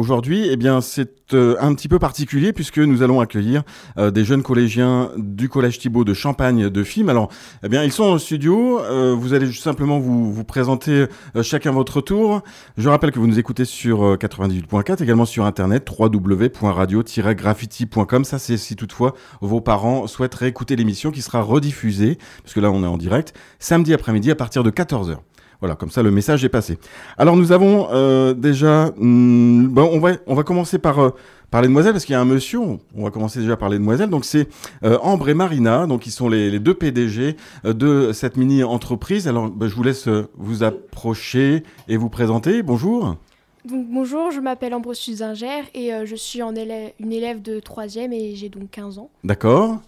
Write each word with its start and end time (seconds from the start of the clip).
Aujourd'hui, 0.00 0.46
eh 0.48 0.56
bien, 0.56 0.80
c'est 0.80 1.34
euh, 1.34 1.56
un 1.58 1.74
petit 1.74 1.88
peu 1.88 1.98
particulier 1.98 2.52
puisque 2.52 2.78
nous 2.78 3.02
allons 3.02 3.18
accueillir 3.18 3.64
euh, 3.98 4.12
des 4.12 4.24
jeunes 4.24 4.44
collégiens 4.44 5.10
du 5.16 5.48
Collège 5.48 5.80
Thibault 5.80 6.04
de 6.04 6.14
Champagne 6.14 6.70
de 6.70 6.84
Film. 6.84 7.08
Alors, 7.08 7.32
eh 7.64 7.68
bien, 7.68 7.82
ils 7.82 7.90
sont 7.90 8.04
au 8.04 8.18
studio. 8.18 8.78
Euh, 8.78 9.12
vous 9.18 9.34
allez 9.34 9.46
juste 9.46 9.64
simplement 9.64 9.98
vous, 9.98 10.32
vous 10.32 10.44
présenter 10.44 11.06
chacun 11.42 11.72
votre 11.72 12.00
tour. 12.00 12.44
Je 12.76 12.88
rappelle 12.88 13.10
que 13.10 13.18
vous 13.18 13.26
nous 13.26 13.40
écoutez 13.40 13.64
sur 13.64 14.14
98.4, 14.14 15.02
également 15.02 15.26
sur 15.26 15.44
internet 15.44 15.84
www.radio-graffiti.com. 15.90 18.24
Ça, 18.24 18.38
c'est 18.38 18.56
si 18.56 18.76
toutefois 18.76 19.16
vos 19.40 19.60
parents 19.60 20.06
souhaiteraient 20.06 20.46
écouter 20.46 20.76
l'émission 20.76 21.10
qui 21.10 21.22
sera 21.22 21.42
rediffusée, 21.42 22.18
puisque 22.44 22.58
là, 22.58 22.70
on 22.70 22.84
est 22.84 22.86
en 22.86 22.98
direct, 22.98 23.34
samedi 23.58 23.94
après-midi 23.94 24.30
à 24.30 24.36
partir 24.36 24.62
de 24.62 24.70
14h. 24.70 25.16
Voilà, 25.60 25.74
comme 25.74 25.90
ça 25.90 26.02
le 26.02 26.12
message 26.12 26.44
est 26.44 26.48
passé. 26.48 26.78
Alors 27.16 27.36
nous 27.36 27.50
avons 27.50 27.88
euh, 27.90 28.32
déjà, 28.32 28.92
hmm, 28.96 29.66
bon, 29.66 29.90
on 29.92 29.98
va 29.98 30.12
on 30.26 30.34
va 30.34 30.44
commencer 30.44 30.78
par 30.78 31.00
euh, 31.00 31.10
par 31.50 31.62
les 31.62 31.68
demoiselles 31.68 31.92
parce 31.92 32.04
qu'il 32.04 32.12
y 32.12 32.16
a 32.16 32.20
un 32.20 32.24
monsieur. 32.24 32.60
On 32.94 33.02
va 33.02 33.10
commencer 33.10 33.40
déjà 33.40 33.56
par 33.56 33.68
les 33.68 33.78
demoiselles. 33.78 34.10
Donc 34.10 34.24
c'est 34.24 34.48
euh, 34.84 34.98
Ambre 35.02 35.30
et 35.30 35.34
Marina, 35.34 35.86
donc 35.88 36.06
ils 36.06 36.12
sont 36.12 36.28
les, 36.28 36.48
les 36.50 36.60
deux 36.60 36.74
PDG 36.74 37.36
de 37.64 38.12
cette 38.12 38.36
mini 38.36 38.62
entreprise. 38.62 39.26
Alors 39.26 39.50
bah, 39.50 39.66
je 39.66 39.74
vous 39.74 39.82
laisse 39.82 40.08
vous 40.36 40.62
approcher 40.62 41.64
et 41.88 41.96
vous 41.96 42.08
présenter. 42.08 42.62
Bonjour. 42.62 43.16
Donc, 43.64 43.86
bonjour, 43.90 44.30
je 44.30 44.38
m'appelle 44.38 44.72
Ambre 44.72 44.94
Suzinger 44.94 45.64
et 45.74 45.90
je 46.04 46.14
suis 46.14 46.40
en 46.40 46.54
élève, 46.54 46.92
une 47.00 47.12
élève 47.12 47.42
de 47.42 47.58
3e 47.58 48.12
et 48.12 48.36
j'ai 48.36 48.48
donc 48.48 48.70
15 48.70 48.98
ans. 48.98 49.10
D'accord. 49.24 49.80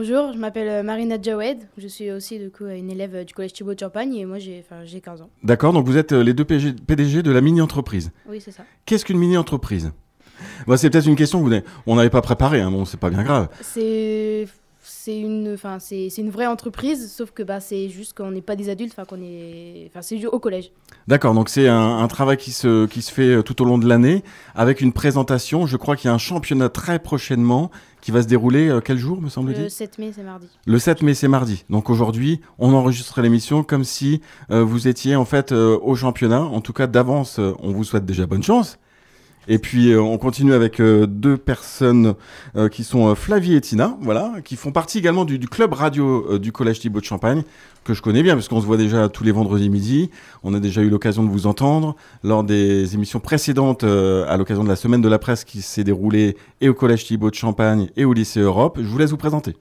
Bonjour, 0.00 0.32
je 0.32 0.38
m'appelle 0.38 0.68
euh, 0.68 0.82
Marina 0.84 1.20
Jawed. 1.20 1.58
Je 1.76 1.88
suis 1.88 2.12
aussi 2.12 2.38
de 2.38 2.48
coup, 2.48 2.66
une 2.66 2.88
élève 2.88 3.16
euh, 3.16 3.24
du 3.24 3.34
collège 3.34 3.52
Thibault 3.52 3.74
de 3.74 3.80
Champagne 3.80 4.14
et 4.14 4.24
moi 4.26 4.38
j'ai 4.38 4.62
15 5.00 5.22
ans. 5.22 5.30
D'accord, 5.42 5.72
donc 5.72 5.86
vous 5.86 5.96
êtes 5.96 6.12
euh, 6.12 6.22
les 6.22 6.34
deux 6.34 6.44
PDG 6.44 7.24
de 7.24 7.32
la 7.32 7.40
mini-entreprise. 7.40 8.12
Oui, 8.28 8.40
c'est 8.40 8.52
ça. 8.52 8.62
Qu'est-ce 8.86 9.04
qu'une 9.04 9.18
mini-entreprise? 9.18 9.90
Bah, 10.68 10.76
C'est 10.76 10.88
peut-être 10.88 11.08
une 11.08 11.16
question 11.16 11.42
que 11.44 11.62
on 11.88 11.96
n'avait 11.96 12.10
pas 12.10 12.22
préparée, 12.22 12.60
hein. 12.60 12.70
bon, 12.70 12.84
c'est 12.84 12.96
pas 12.96 13.10
bien 13.10 13.24
grave. 13.24 13.48
C'est 13.60 14.46
c'est 14.88 15.18
une, 15.18 15.52
enfin, 15.54 15.78
c'est, 15.78 16.08
une 16.18 16.30
vraie 16.30 16.46
entreprise, 16.46 17.12
sauf 17.12 17.30
que 17.30 17.42
bah, 17.42 17.60
c'est 17.60 17.88
juste 17.88 18.16
qu'on 18.16 18.30
n'est 18.30 18.42
pas 18.42 18.56
des 18.56 18.68
adultes, 18.68 18.92
enfin, 18.92 19.04
qu'on 19.04 19.22
est, 19.22 19.88
enfin, 19.90 20.02
c'est 20.02 20.24
au 20.26 20.38
collège. 20.38 20.72
D'accord, 21.06 21.34
donc 21.34 21.48
c'est 21.48 21.68
un, 21.68 22.08
travail 22.08 22.36
qui 22.36 22.52
se, 22.52 22.86
qui 22.86 23.02
se 23.02 23.12
fait 23.12 23.36
euh, 23.36 23.42
tout 23.42 23.60
au 23.62 23.64
long 23.64 23.78
de 23.78 23.86
l'année, 23.86 24.24
avec 24.54 24.80
une 24.80 24.92
présentation. 24.92 25.66
Je 25.66 25.76
crois 25.76 25.96
qu'il 25.96 26.08
y 26.08 26.10
a 26.10 26.14
un 26.14 26.18
championnat 26.18 26.68
très 26.68 26.98
prochainement 26.98 27.70
qui 28.00 28.10
va 28.10 28.22
se 28.22 28.28
dérouler 28.28 28.68
euh, 28.68 28.80
quel 28.80 28.98
jour, 28.98 29.20
me 29.20 29.28
semble-t-il? 29.28 29.64
Le 29.64 29.68
7 29.68 29.98
mai, 29.98 30.12
c'est 30.14 30.22
mardi. 30.22 30.48
Le 30.66 30.78
7 30.78 31.02
mai, 31.02 31.14
c'est 31.14 31.28
mardi. 31.28 31.64
Donc 31.68 31.90
aujourd'hui, 31.90 32.40
on 32.58 32.72
enregistre 32.72 33.20
l'émission 33.20 33.62
comme 33.62 33.84
si 33.84 34.22
euh, 34.50 34.64
vous 34.64 34.88
étiez 34.88 35.16
en 35.16 35.24
fait 35.24 35.52
au 35.52 35.94
championnat. 35.94 36.42
En 36.42 36.60
tout 36.60 36.72
cas, 36.72 36.86
d'avance, 36.86 37.38
on 37.38 37.72
vous 37.72 37.84
souhaite 37.84 38.06
déjà 38.06 38.26
bonne 38.26 38.42
chance. 38.42 38.78
Et 39.48 39.58
puis 39.58 39.92
euh, 39.92 40.00
on 40.00 40.18
continue 40.18 40.52
avec 40.52 40.78
euh, 40.78 41.06
deux 41.06 41.38
personnes 41.38 42.14
euh, 42.54 42.68
qui 42.68 42.84
sont 42.84 43.14
Flavie 43.14 43.54
et 43.54 43.60
Tina, 43.62 43.96
voilà, 44.02 44.34
qui 44.44 44.56
font 44.56 44.72
partie 44.72 44.98
également 44.98 45.24
du, 45.24 45.38
club 45.48 45.72
radio 45.72 46.38
du 46.38 46.52
Collège 46.52 46.80
Thibault 46.80 47.00
de 47.00 47.06
Champagne, 47.06 47.42
que 47.82 47.94
je 47.94 48.02
connais 48.02 48.22
bien 48.22 48.34
parce 48.34 48.48
qu'on 48.48 48.60
se 48.60 48.66
voit 48.66 48.76
déjà 48.76 49.08
tous 49.08 49.24
les 49.24 49.32
vendredis 49.32 49.70
midi. 49.70 50.10
On 50.44 50.52
a 50.52 50.60
déjà 50.60 50.82
eu 50.82 50.90
l'occasion 50.90 51.24
de 51.24 51.30
vous 51.30 51.46
entendre 51.46 51.96
lors 52.22 52.44
des 52.44 52.94
émissions 52.94 53.20
précédentes 53.20 53.84
à 53.84 54.36
l'occasion 54.36 54.62
de 54.62 54.68
la 54.68 54.76
semaine 54.76 55.00
de 55.00 55.08
la 55.08 55.18
presse 55.18 55.44
qui 55.44 55.62
s'est 55.62 55.84
déroulée 55.84 56.36
et 56.60 56.68
au 56.68 56.74
Collège 56.74 57.06
Thibault 57.06 57.30
de 57.30 57.34
Champagne 57.34 57.88
et 57.96 58.04
au 58.04 58.12
lycée 58.12 58.40
Europe. 58.40 58.78
Je 58.80 58.86
vous 58.86 58.98
laisse 58.98 59.10
vous 59.10 59.16
présenter. 59.16 59.56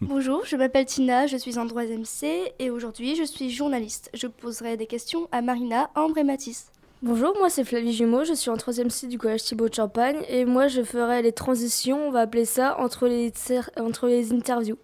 Bonjour, 0.00 0.42
je 0.44 0.56
m'appelle 0.56 0.86
Tina, 0.86 1.28
je 1.28 1.36
suis 1.36 1.58
en 1.58 1.66
3ème 1.66 2.04
C 2.04 2.52
et 2.58 2.70
aujourd'hui 2.70 3.14
je 3.14 3.22
suis 3.22 3.50
journaliste. 3.50 4.10
Je 4.14 4.26
poserai 4.26 4.76
des 4.76 4.86
questions 4.86 5.28
à 5.30 5.42
Marina, 5.42 5.90
Ambre 5.94 6.18
et 6.18 6.24
Mathis. 6.24 6.66
Bonjour, 7.02 7.34
moi 7.38 7.50
c'est 7.50 7.64
Flavie 7.64 7.92
Jumeau, 7.92 8.24
je 8.24 8.32
suis 8.32 8.48
en 8.48 8.56
troisième 8.56 8.88
cycle 8.88 9.10
du 9.10 9.18
collège 9.18 9.42
Thibault 9.42 9.68
de 9.68 9.74
Champagne 9.74 10.16
et 10.30 10.46
moi 10.46 10.66
je 10.66 10.82
ferai 10.82 11.20
les 11.20 11.32
transitions, 11.32 12.08
on 12.08 12.10
va 12.10 12.20
appeler 12.20 12.46
ça, 12.46 12.74
entre 12.80 13.06
les, 13.06 13.30
entre 13.78 14.06
les 14.06 14.32
interviews. 14.32 14.78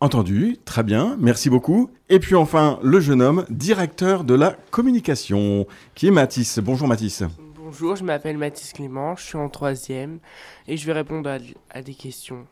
Entendu, 0.00 0.58
très 0.66 0.82
bien, 0.82 1.16
merci 1.18 1.48
beaucoup. 1.48 1.90
Et 2.10 2.18
puis 2.18 2.34
enfin, 2.34 2.78
le 2.82 3.00
jeune 3.00 3.22
homme, 3.22 3.46
directeur 3.48 4.24
de 4.24 4.34
la 4.34 4.56
communication, 4.70 5.66
qui 5.94 6.08
est 6.08 6.10
Mathis. 6.10 6.58
Bonjour 6.58 6.86
Mathis. 6.86 7.22
Bonjour, 7.56 7.96
je 7.96 8.04
m'appelle 8.04 8.36
Mathis 8.36 8.74
Clément, 8.74 9.16
je 9.16 9.24
suis 9.24 9.38
en 9.38 9.48
troisième 9.48 10.18
et 10.66 10.76
je 10.76 10.84
vais 10.84 10.92
répondre 10.92 11.30
à, 11.70 11.82
des 11.82 11.94
questions. 11.94 12.46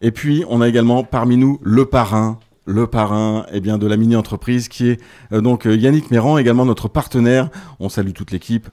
Et 0.00 0.10
puis, 0.10 0.44
on 0.48 0.60
a 0.60 0.68
également 0.68 1.04
parmi 1.04 1.36
nous 1.36 1.60
le 1.62 1.86
parrain 1.86 2.40
le 2.64 2.86
parrain 2.86 3.46
eh 3.52 3.60
bien, 3.60 3.78
de 3.78 3.86
la 3.86 3.96
mini-entreprise 3.96 4.68
qui 4.68 4.90
est 4.90 5.00
euh, 5.32 5.40
donc 5.40 5.66
euh, 5.66 5.76
Yannick 5.76 6.10
Méran, 6.10 6.38
également 6.38 6.64
notre 6.64 6.88
partenaire. 6.88 7.48
On 7.80 7.88
salue 7.88 8.12
toute 8.12 8.30
l'équipe, 8.30 8.68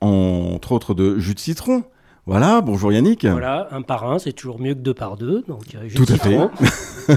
entre 0.00 0.72
autres 0.72 0.94
de 0.94 1.18
Jus 1.18 1.34
de 1.34 1.40
Citron. 1.40 1.84
Voilà, 2.26 2.60
bonjour 2.60 2.92
Yannick. 2.92 3.24
Voilà, 3.24 3.68
un 3.70 3.80
parrain, 3.80 4.18
c'est 4.18 4.34
toujours 4.34 4.60
mieux 4.60 4.74
que 4.74 4.80
deux 4.80 4.92
par 4.92 5.16
deux. 5.16 5.42
Donc, 5.48 5.74
euh, 5.74 5.88
Tout 5.94 6.04
à 6.08 6.16
fait. 6.18 6.36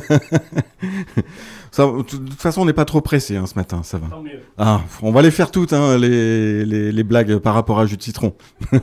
de 1.78 2.02
toute 2.04 2.34
façon, 2.34 2.62
on 2.62 2.66
n'est 2.66 2.72
pas 2.72 2.86
trop 2.86 3.02
pressé 3.02 3.36
hein, 3.36 3.46
ce 3.46 3.56
matin, 3.56 3.84
ça 3.84 3.98
va. 3.98 4.08
Tant 4.08 4.22
mieux. 4.22 4.40
Ah, 4.58 4.80
on 5.02 5.12
va 5.12 5.22
les 5.22 5.32
faire 5.32 5.52
toutes, 5.52 5.74
hein, 5.74 5.98
les, 5.98 6.64
les, 6.64 6.94
les, 6.94 7.04
blagues 7.04 7.40
par 7.40 7.54
rapport 7.56 7.78
à 7.80 7.86
jus 7.86 7.98
de 7.98 8.04
citron. 8.04 8.34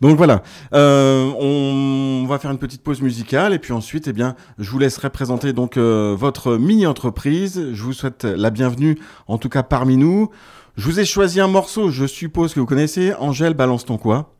Donc 0.00 0.16
voilà, 0.16 0.42
euh, 0.74 1.32
on 1.40 2.24
va 2.26 2.38
faire 2.38 2.52
une 2.52 2.58
petite 2.58 2.82
pause 2.82 3.02
musicale 3.02 3.52
et 3.52 3.58
puis 3.58 3.72
ensuite, 3.72 4.06
eh 4.06 4.12
bien, 4.12 4.36
je 4.58 4.70
vous 4.70 4.78
laisserai 4.78 5.10
présenter 5.10 5.52
donc 5.52 5.76
euh, 5.76 6.14
votre 6.16 6.56
mini-entreprise. 6.56 7.72
Je 7.72 7.82
vous 7.82 7.92
souhaite 7.92 8.24
la 8.24 8.50
bienvenue, 8.50 8.98
en 9.26 9.38
tout 9.38 9.48
cas 9.48 9.64
parmi 9.64 9.96
nous. 9.96 10.30
Je 10.76 10.84
vous 10.84 11.00
ai 11.00 11.04
choisi 11.04 11.40
un 11.40 11.48
morceau, 11.48 11.90
je 11.90 12.06
suppose 12.06 12.54
que 12.54 12.60
vous 12.60 12.66
connaissez. 12.66 13.12
Angèle, 13.18 13.54
balance 13.54 13.84
ton 13.84 13.98
quoi 13.98 14.34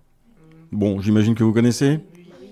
Bon, 0.70 1.00
j'imagine 1.00 1.34
que 1.34 1.42
vous 1.42 1.52
connaissez. 1.52 2.00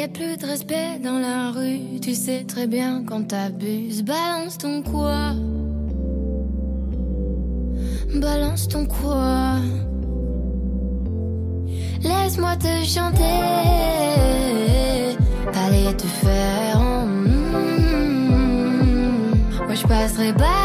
Y 0.00 0.06
plus 0.06 0.36
de 0.36 0.46
respect 0.46 1.00
dans 1.02 1.18
la 1.18 1.50
rue, 1.50 1.98
tu 2.00 2.14
sais 2.14 2.44
très 2.46 2.68
bien 2.68 3.02
quand 3.04 3.26
t'abuses. 3.26 4.04
Balance 4.04 4.56
ton 4.56 4.80
quoi? 4.80 5.32
balance 8.14 8.68
ton 8.68 8.86
quoi? 8.86 9.56
Laisse-moi 12.00 12.54
te 12.58 12.84
chanter, 12.84 13.42
allez 15.52 15.92
te 15.96 16.06
faire. 16.06 16.78
mm, 16.80 17.54
Moi 19.66 19.74
je 19.74 19.82
passerai 19.84 20.32
pas 20.32 20.57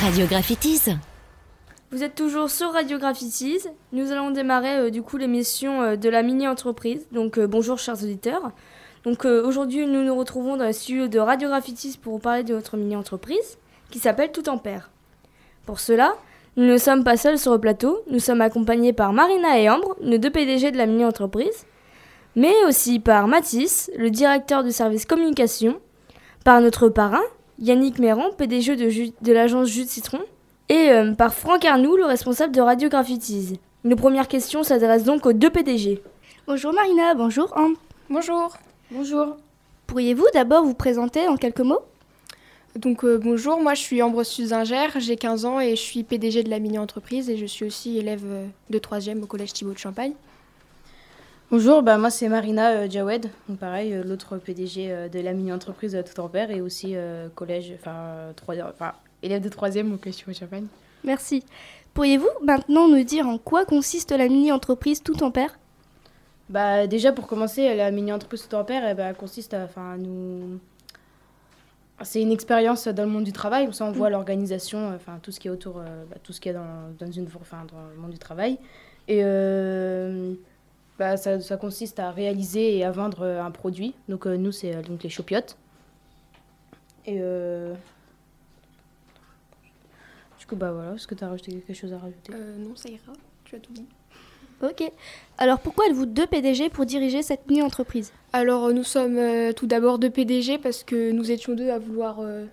Radio 0.00 0.26
Graffitis. 0.26 0.90
Vous 1.90 2.04
êtes 2.04 2.14
toujours 2.14 2.50
sur 2.50 2.70
Radio 2.72 2.98
Graffitis. 2.98 3.66
Nous 3.92 4.12
allons 4.12 4.30
démarrer 4.30 4.76
euh, 4.76 4.90
du 4.90 5.02
coup 5.02 5.16
l'émission 5.16 5.82
euh, 5.82 5.96
de 5.96 6.08
la 6.08 6.22
mini-entreprise. 6.22 7.04
Donc 7.10 7.36
euh, 7.36 7.48
bonjour 7.48 7.78
chers 7.78 8.00
auditeurs. 8.04 8.52
Donc 9.02 9.24
aujourd'hui 9.24 9.86
nous 9.86 10.04
nous 10.04 10.14
retrouvons 10.14 10.56
dans 10.56 10.66
le 10.66 10.72
studio 10.72 11.08
de 11.08 11.18
Radio 11.18 11.48
Graffitis 11.48 11.98
pour 12.00 12.12
vous 12.12 12.18
parler 12.20 12.44
de 12.44 12.54
notre 12.54 12.76
mini-entreprise 12.76 13.58
qui 13.90 13.98
s'appelle 13.98 14.30
Tout 14.30 14.48
en. 14.48 14.62
Pour 15.66 15.80
cela, 15.80 16.14
nous 16.56 16.64
ne 16.64 16.76
sommes 16.76 17.02
pas 17.02 17.16
seuls 17.16 17.38
sur 17.38 17.52
le 17.52 17.58
plateau. 17.58 18.00
Nous 18.08 18.20
sommes 18.20 18.40
accompagnés 18.40 18.92
par 18.92 19.12
Marina 19.12 19.58
et 19.58 19.68
Ambre, 19.68 19.96
nos 20.00 20.18
deux 20.18 20.30
PDG 20.30 20.70
de 20.70 20.76
la 20.76 20.86
mini-entreprise, 20.86 21.66
mais 22.36 22.54
aussi 22.68 23.00
par 23.00 23.26
Mathis, 23.26 23.90
le 23.96 24.10
directeur 24.10 24.62
du 24.62 24.70
service 24.70 25.06
communication, 25.06 25.80
par 26.44 26.60
notre 26.60 26.88
parrain, 26.88 27.22
Yannick 27.60 27.98
Méran, 27.98 28.30
PDG 28.36 28.76
de, 28.76 29.32
l'agence 29.32 29.68
Jus 29.68 29.84
de 29.84 29.88
Citron, 29.88 30.20
et 30.68 30.90
euh, 30.90 31.14
par 31.14 31.34
Franck 31.34 31.64
Arnoux, 31.64 31.96
le 31.96 32.04
responsable 32.04 32.54
de 32.54 32.60
Radio 32.60 32.88
Graffitis. 32.88 33.58
Nos 33.84 33.96
premières 33.96 34.28
questions 34.28 34.62
s'adressent 34.62 35.04
donc 35.04 35.26
aux 35.26 35.32
deux 35.32 35.50
PDG. 35.50 36.02
Bonjour 36.46 36.72
Marina, 36.72 37.14
bonjour 37.14 37.52
Ambre. 37.56 37.78
Bonjour. 38.10 38.56
Bonjour. 38.90 39.36
Pourriez-vous 39.86 40.26
d'abord 40.34 40.64
vous 40.64 40.74
présenter 40.74 41.26
en 41.28 41.36
quelques 41.36 41.60
mots? 41.60 41.82
Donc 42.76 43.04
euh, 43.04 43.18
bonjour, 43.18 43.60
moi 43.60 43.74
je 43.74 43.80
suis 43.80 44.02
Ambre 44.02 44.22
Suzinger, 44.22 44.88
j'ai 44.98 45.16
15 45.16 45.44
ans 45.44 45.60
et 45.60 45.70
je 45.70 45.80
suis 45.80 46.04
PDG 46.04 46.44
de 46.44 46.50
la 46.50 46.58
mini-entreprise 46.58 47.28
et 47.28 47.36
je 47.36 47.46
suis 47.46 47.64
aussi 47.64 47.98
élève 47.98 48.22
euh, 48.24 48.46
de 48.70 48.78
3e 48.78 49.22
au 49.22 49.26
collège 49.26 49.52
Thibault 49.52 49.72
de 49.72 49.78
Champagne. 49.78 50.12
Bonjour, 51.50 51.82
bah 51.82 51.96
moi 51.96 52.10
c'est 52.10 52.28
Marina 52.28 52.72
euh, 52.72 52.90
Jawed, 52.90 53.30
donc 53.48 53.58
pareil, 53.58 53.94
euh, 53.94 54.04
l'autre 54.04 54.36
PDG 54.36 54.92
euh, 54.92 55.08
de 55.08 55.18
la 55.18 55.32
mini-entreprise 55.32 55.94
euh, 55.94 56.02
Tout 56.02 56.20
en 56.20 56.28
Pair 56.28 56.50
et 56.50 56.60
aussi 56.60 56.94
collège, 57.34 57.72
enfin, 57.80 58.92
élève 59.22 59.40
de 59.40 59.48
3e 59.48 59.94
au 59.94 59.96
collège 59.96 60.26
de 60.26 60.32
Champagne. 60.34 60.66
Merci. 61.04 61.42
Pourriez-vous 61.94 62.28
maintenant 62.44 62.86
nous 62.86 63.02
dire 63.02 63.26
en 63.26 63.38
quoi 63.38 63.64
consiste 63.64 64.10
la 64.10 64.28
mini-entreprise 64.28 65.02
Tout 65.02 65.22
en 65.22 65.30
Pair? 65.30 65.58
Bah 66.50 66.86
déjà 66.86 67.12
pour 67.12 67.26
commencer, 67.26 67.74
la 67.74 67.90
mini-entreprise 67.92 68.46
Tout 68.46 68.54
en 68.54 68.64
Pair, 68.64 68.86
eh 68.86 68.92
ben, 68.92 69.14
consiste 69.14 69.54
à, 69.54 69.66
nous... 69.96 70.58
C'est 72.02 72.20
une 72.20 72.30
expérience 72.30 72.88
dans 72.88 73.04
le 73.04 73.10
monde 73.10 73.24
du 73.24 73.32
travail, 73.32 73.64
comme 73.64 73.72
ça 73.72 73.86
on 73.86 73.92
voit 73.92 74.10
l'organisation, 74.10 74.90
euh, 74.90 74.96
enfin 74.96 75.18
tout 75.22 75.32
ce 75.32 75.40
qui 75.40 75.48
est 75.48 75.50
autour, 75.50 75.76
bah, 75.76 76.16
tout 76.22 76.34
ce 76.34 76.42
qu'il 76.42 76.52
y 76.52 76.54
a 76.54 76.58
dans, 76.58 77.06
dans, 77.06 77.10
une, 77.10 77.24
dans 77.24 77.88
le 77.94 78.00
monde 78.02 78.10
du 78.10 78.18
travail. 78.18 78.58
Et 79.08 79.22
bah, 80.98 81.16
ça, 81.16 81.40
ça 81.40 81.56
consiste 81.56 81.98
à 81.98 82.10
réaliser 82.10 82.76
et 82.76 82.84
à 82.84 82.90
vendre 82.90 83.22
euh, 83.22 83.42
un 83.42 83.50
produit. 83.50 83.94
Donc 84.08 84.26
euh, 84.26 84.36
nous, 84.36 84.52
c'est 84.52 84.74
euh, 84.74 84.82
donc 84.82 85.02
les 85.02 85.08
chopiotes. 85.08 85.56
Et 87.06 87.18
euh, 87.20 87.74
du 90.38 90.46
coup, 90.46 90.56
bah 90.56 90.72
voilà, 90.72 90.94
est-ce 90.94 91.06
que 91.06 91.14
tu 91.14 91.24
as 91.24 91.28
rajouté 91.28 91.52
quelque 91.52 91.76
chose 91.76 91.92
à 91.92 91.98
rajouter? 91.98 92.32
Euh, 92.34 92.56
non, 92.58 92.76
ça 92.76 92.88
ira, 92.88 93.12
tu 93.44 93.56
as 93.56 93.60
tout 93.60 93.72
dit. 93.72 93.86
Ok. 94.60 94.90
Alors 95.38 95.60
pourquoi 95.60 95.86
êtes-vous 95.86 96.06
deux 96.06 96.26
PDG 96.26 96.68
pour 96.68 96.84
diriger 96.84 97.22
cette 97.22 97.46
mini-entreprise? 97.48 98.12
Alors 98.32 98.72
nous 98.72 98.82
sommes 98.82 99.16
euh, 99.16 99.52
tout 99.52 99.68
d'abord 99.68 100.00
deux 100.00 100.10
PDG 100.10 100.58
parce 100.58 100.82
que 100.82 101.12
nous 101.12 101.30
étions 101.30 101.54
deux 101.54 101.70
à 101.70 101.78
vouloir 101.78 102.18
euh, 102.18 102.44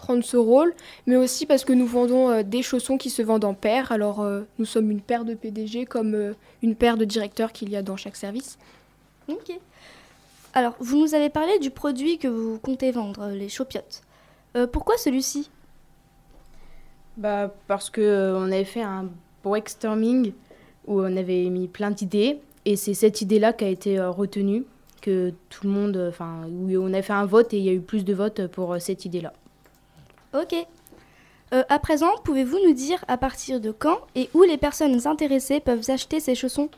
prendre 0.00 0.24
ce 0.24 0.36
rôle, 0.36 0.74
mais 1.06 1.16
aussi 1.16 1.46
parce 1.46 1.64
que 1.64 1.72
nous 1.72 1.86
vendons 1.86 2.30
euh, 2.30 2.42
des 2.42 2.62
chaussons 2.62 2.96
qui 2.96 3.10
se 3.10 3.22
vendent 3.22 3.44
en 3.44 3.54
paire. 3.54 3.92
Alors 3.92 4.20
euh, 4.20 4.42
nous 4.58 4.64
sommes 4.64 4.90
une 4.90 5.00
paire 5.00 5.24
de 5.24 5.34
PDG 5.34 5.86
comme 5.86 6.14
euh, 6.14 6.32
une 6.62 6.74
paire 6.74 6.96
de 6.96 7.04
directeurs 7.04 7.52
qu'il 7.52 7.70
y 7.70 7.76
a 7.76 7.82
dans 7.82 7.96
chaque 7.96 8.16
service. 8.16 8.58
Ok. 9.28 9.52
Alors, 10.52 10.74
vous 10.80 10.98
nous 10.98 11.14
avez 11.14 11.30
parlé 11.30 11.60
du 11.60 11.70
produit 11.70 12.18
que 12.18 12.26
vous 12.26 12.58
comptez 12.58 12.90
vendre, 12.90 13.28
les 13.28 13.48
chopiotes. 13.48 14.02
Euh, 14.56 14.66
pourquoi 14.66 14.96
celui-ci? 14.96 15.48
Bah, 17.16 17.54
parce 17.68 17.88
que 17.88 18.00
euh, 18.00 18.36
on 18.36 18.46
avait 18.46 18.64
fait 18.64 18.82
un 18.82 19.08
brainstorming 19.44 20.32
où 20.86 21.00
on 21.00 21.16
avait 21.16 21.48
mis 21.50 21.68
plein 21.68 21.90
d'idées 21.90 22.40
et 22.64 22.76
c'est 22.76 22.94
cette 22.94 23.20
idée-là 23.20 23.52
qui 23.52 23.64
a 23.64 23.68
été 23.68 23.98
euh, 23.98 24.10
retenue, 24.10 24.64
que 25.00 25.32
tout 25.48 25.66
le 25.66 25.72
monde, 25.72 26.06
enfin, 26.08 26.46
où 26.48 26.76
on 26.76 26.92
a 26.92 27.02
fait 27.02 27.12
un 27.12 27.26
vote 27.26 27.54
et 27.54 27.58
il 27.58 27.64
y 27.64 27.68
a 27.68 27.72
eu 27.72 27.80
plus 27.80 28.04
de 28.04 28.12
votes 28.12 28.46
pour 28.48 28.72
euh, 28.72 28.78
cette 28.78 29.04
idée-là. 29.04 29.32
Ok. 30.34 30.54
Euh, 31.52 31.64
à 31.68 31.78
présent, 31.80 32.10
pouvez-vous 32.24 32.58
nous 32.64 32.74
dire 32.74 33.04
à 33.08 33.16
partir 33.16 33.60
de 33.60 33.72
quand 33.72 33.98
et 34.14 34.30
où 34.34 34.42
les 34.42 34.56
personnes 34.56 35.06
intéressées 35.06 35.58
peuvent 35.60 35.90
acheter 35.90 36.20
ces 36.20 36.34
chaussons? 36.36 36.68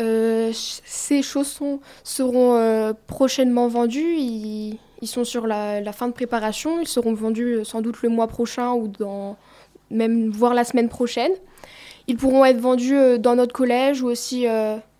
Euh, 0.00 0.46
ch- 0.46 0.80
ces 0.84 1.22
chaussons 1.22 1.80
seront 2.02 2.54
euh, 2.54 2.94
prochainement 3.06 3.68
vendus. 3.68 4.16
Ils, 4.16 4.78
ils 5.02 5.08
sont 5.08 5.24
sur 5.24 5.46
la, 5.46 5.80
la 5.82 5.92
fin 5.92 6.08
de 6.08 6.12
préparation. 6.14 6.80
Ils 6.80 6.88
seront 6.88 7.12
vendus 7.12 7.58
sans 7.64 7.82
doute 7.82 8.00
le 8.02 8.08
mois 8.08 8.28
prochain 8.28 8.72
ou 8.72 8.88
dans 8.88 9.36
même 9.90 10.30
voire 10.30 10.54
la 10.54 10.64
semaine 10.64 10.88
prochaine. 10.88 11.32
Ils 12.06 12.16
pourront 12.16 12.44
être 12.46 12.58
vendus 12.58 13.18
dans 13.18 13.36
notre 13.36 13.52
collège 13.52 14.02
ou 14.02 14.06
aussi 14.06 14.46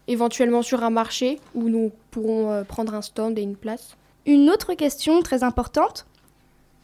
éventuellement 0.07 0.63
sur 0.63 0.85
un 0.85 0.91
marché 0.91 1.41
où 1.55 1.69
nous 1.69 1.91
pourrons 2.11 2.65
prendre 2.69 2.95
un 2.95 3.03
stand 3.03 3.39
et 3.39 3.43
une 3.43 3.57
place. 3.57 3.97
Une 4.27 4.49
autre 4.51 4.75
question 4.75 5.21
très 5.23 5.43
importante. 5.43 6.07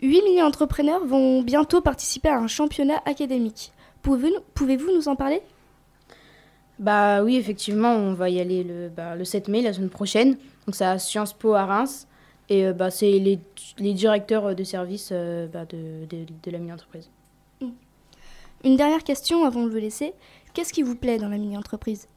8 0.00 0.22
mini-entrepreneurs 0.22 1.04
vont 1.04 1.42
bientôt 1.42 1.80
participer 1.80 2.28
à 2.28 2.38
un 2.38 2.46
championnat 2.46 3.00
académique. 3.04 3.72
Pouvez-vous 4.02 4.94
nous 4.94 5.08
en 5.08 5.16
parler? 5.16 5.42
Bah 6.78 7.22
oui, 7.22 7.36
effectivement, 7.36 7.92
on 7.94 8.14
va 8.14 8.30
y 8.30 8.40
aller 8.40 8.64
le, 8.64 8.88
bah, 8.88 9.14
le 9.14 9.24
7 9.24 9.48
mai, 9.48 9.60
la 9.60 9.74
semaine 9.74 9.90
prochaine. 9.90 10.36
Donc 10.66 10.74
c'est 10.74 10.86
à 10.86 10.98
Sciences 10.98 11.34
Po 11.34 11.54
à 11.54 11.66
Reims. 11.66 12.06
Et 12.48 12.66
euh, 12.66 12.72
bah, 12.72 12.90
c'est 12.90 13.18
les, 13.18 13.38
les 13.78 13.92
directeurs 13.92 14.54
de 14.54 14.64
service 14.64 15.10
euh, 15.12 15.46
bah, 15.46 15.66
de, 15.66 16.06
de, 16.08 16.24
de 16.42 16.50
la 16.50 16.58
mini-entreprise. 16.58 17.10
Une 18.64 18.76
dernière 18.76 19.04
question 19.04 19.44
avant 19.44 19.64
de 19.64 19.70
vous 19.70 19.76
laisser. 19.76 20.12
Qu'est-ce 20.52 20.72
qui 20.72 20.82
vous 20.82 20.96
plaît 20.96 21.18
dans 21.18 21.28
la 21.28 21.38
mini-entreprise? 21.38 22.08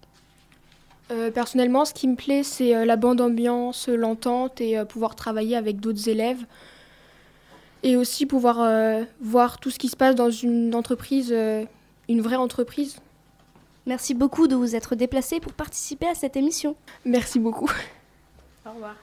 Euh, 1.12 1.32
personnellement, 1.32 1.86
ce 1.86 1.94
qui 1.94 2.08
me 2.08 2.16
plaît, 2.16 2.44
c'est 2.44 2.76
euh, 2.76 2.86
la 2.86 2.96
bande 2.96 3.22
ambiance, 3.22 3.88
l'entente 3.88 4.60
et 4.60 4.78
euh, 4.78 4.86
pouvoir 4.86 5.16
travailler 5.16 5.56
avec 5.56 5.80
d'autres 5.80 6.10
élèves. 6.10 6.46
Et 7.84 7.98
aussi 7.98 8.26
pouvoir 8.26 8.62
euh, 8.62 9.04
voir 9.22 9.60
tout 9.60 9.70
ce 9.70 9.78
qui 9.78 9.90
se 9.90 9.96
passe 9.98 10.16
dans 10.16 10.30
une 10.32 10.74
entreprise, 10.74 11.32
euh, 11.34 11.66
une 12.08 12.22
vraie 12.22 12.38
entreprise. 12.38 12.98
Merci 13.86 14.14
beaucoup 14.14 14.48
de 14.48 14.56
vous 14.56 14.76
être 14.76 14.96
déplacé 14.96 15.42
pour 15.42 15.52
participer 15.52 16.08
à 16.08 16.16
cette 16.16 16.38
émission. 16.38 16.76
Merci 17.06 17.40
beaucoup. 17.40 17.70
Au 18.66 18.72
revoir. 18.72 18.96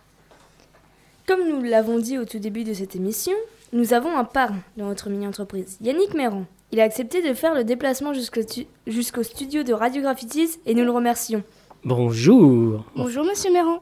Comme 1.27 1.47
nous 1.49 1.61
l'avons 1.63 1.99
dit 1.99 2.17
au 2.19 2.25
tout 2.25 2.39
début 2.39 2.65
de 2.65 2.73
cette 2.73 2.97
émission, 2.97 3.35
nous 3.75 3.93
avons 3.93 4.17
un 4.17 4.25
parrain 4.25 4.59
dans 4.79 4.87
notre 4.89 5.11
mini-entreprise, 5.11 5.77
Yannick 5.83 6.15
Méran. 6.15 6.45
Il 6.73 6.81
a 6.81 6.85
accepté 6.85 7.21
de 7.29 7.35
faire 7.35 7.55
le 7.55 7.63
déplacement 7.65 8.15
jusqu'au 8.15 8.41
stu- 8.43 8.67
jusqu'au 8.87 9.23
studio 9.23 9.63
de 9.63 9.73
Radio 9.75 10.01
Graffitis 10.03 10.59
et 10.67 10.75
nous 10.75 10.85
le 10.85 10.91
remercions. 10.91 11.43
Bonjour. 11.85 12.85
Bonjour 12.97 13.25
Monsieur 13.25 13.53
Méran. 13.53 13.81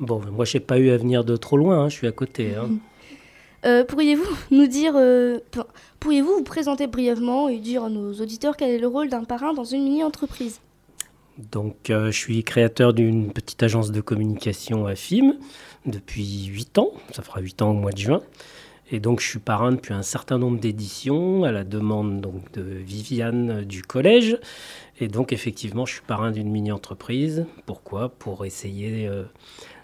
Bon, 0.00 0.20
moi, 0.32 0.44
je 0.44 0.56
n'ai 0.56 0.64
pas 0.64 0.78
eu 0.78 0.90
à 0.90 0.96
venir 0.96 1.24
de 1.24 1.36
trop 1.36 1.56
loin, 1.56 1.78
hein, 1.84 1.88
je 1.88 1.94
suis 1.94 2.06
à 2.08 2.12
côté. 2.12 2.56
hein. 2.56 2.68
Euh, 3.66 3.84
pourriez-vous 3.84 4.36
nous 4.50 4.66
dire, 4.66 4.94
euh, 4.96 5.38
pourriez-vous 5.98 6.38
vous 6.38 6.44
présenter 6.44 6.86
brièvement 6.86 7.48
et 7.48 7.58
dire 7.58 7.84
à 7.84 7.90
nos 7.90 8.12
auditeurs 8.14 8.56
quel 8.56 8.70
est 8.70 8.78
le 8.78 8.86
rôle 8.86 9.08
d'un 9.08 9.24
parrain 9.24 9.52
dans 9.52 9.64
une 9.64 9.84
mini-entreprise? 9.84 10.60
Donc, 11.52 11.90
euh, 11.90 12.06
je 12.10 12.18
suis 12.18 12.44
créateur 12.44 12.92
d'une 12.92 13.32
petite 13.32 13.62
agence 13.62 13.92
de 13.92 14.00
communication 14.00 14.86
à 14.86 14.94
FIM 14.94 15.36
depuis 15.86 16.46
8 16.46 16.78
ans. 16.78 16.92
Ça 17.12 17.22
fera 17.22 17.40
8 17.40 17.62
ans 17.62 17.70
au 17.70 17.74
mois 17.74 17.92
de 17.92 17.98
juin. 17.98 18.20
Et 18.92 18.98
donc, 18.98 19.20
je 19.20 19.28
suis 19.28 19.38
parrain 19.38 19.70
depuis 19.72 19.94
un 19.94 20.02
certain 20.02 20.36
nombre 20.36 20.58
d'éditions 20.58 21.44
à 21.44 21.52
la 21.52 21.62
demande 21.62 22.20
donc, 22.20 22.50
de 22.52 22.62
Viviane 22.62 23.62
du 23.64 23.82
collège. 23.82 24.36
Et 24.98 25.06
donc, 25.06 25.32
effectivement, 25.32 25.86
je 25.86 25.92
suis 25.94 26.02
parrain 26.02 26.32
d'une 26.32 26.50
mini-entreprise. 26.50 27.46
Pourquoi? 27.66 28.08
Pour 28.08 28.44
essayer 28.44 29.08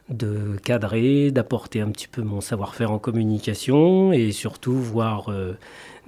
de 0.08 0.56
cadrer, 0.62 1.30
d'apporter 1.30 1.80
un 1.80 1.90
petit 1.90 2.06
peu 2.06 2.22
mon 2.22 2.40
savoir-faire 2.40 2.92
en 2.92 2.98
communication 2.98 4.12
et 4.12 4.30
surtout 4.30 4.74
voir 4.74 5.30
euh, 5.30 5.56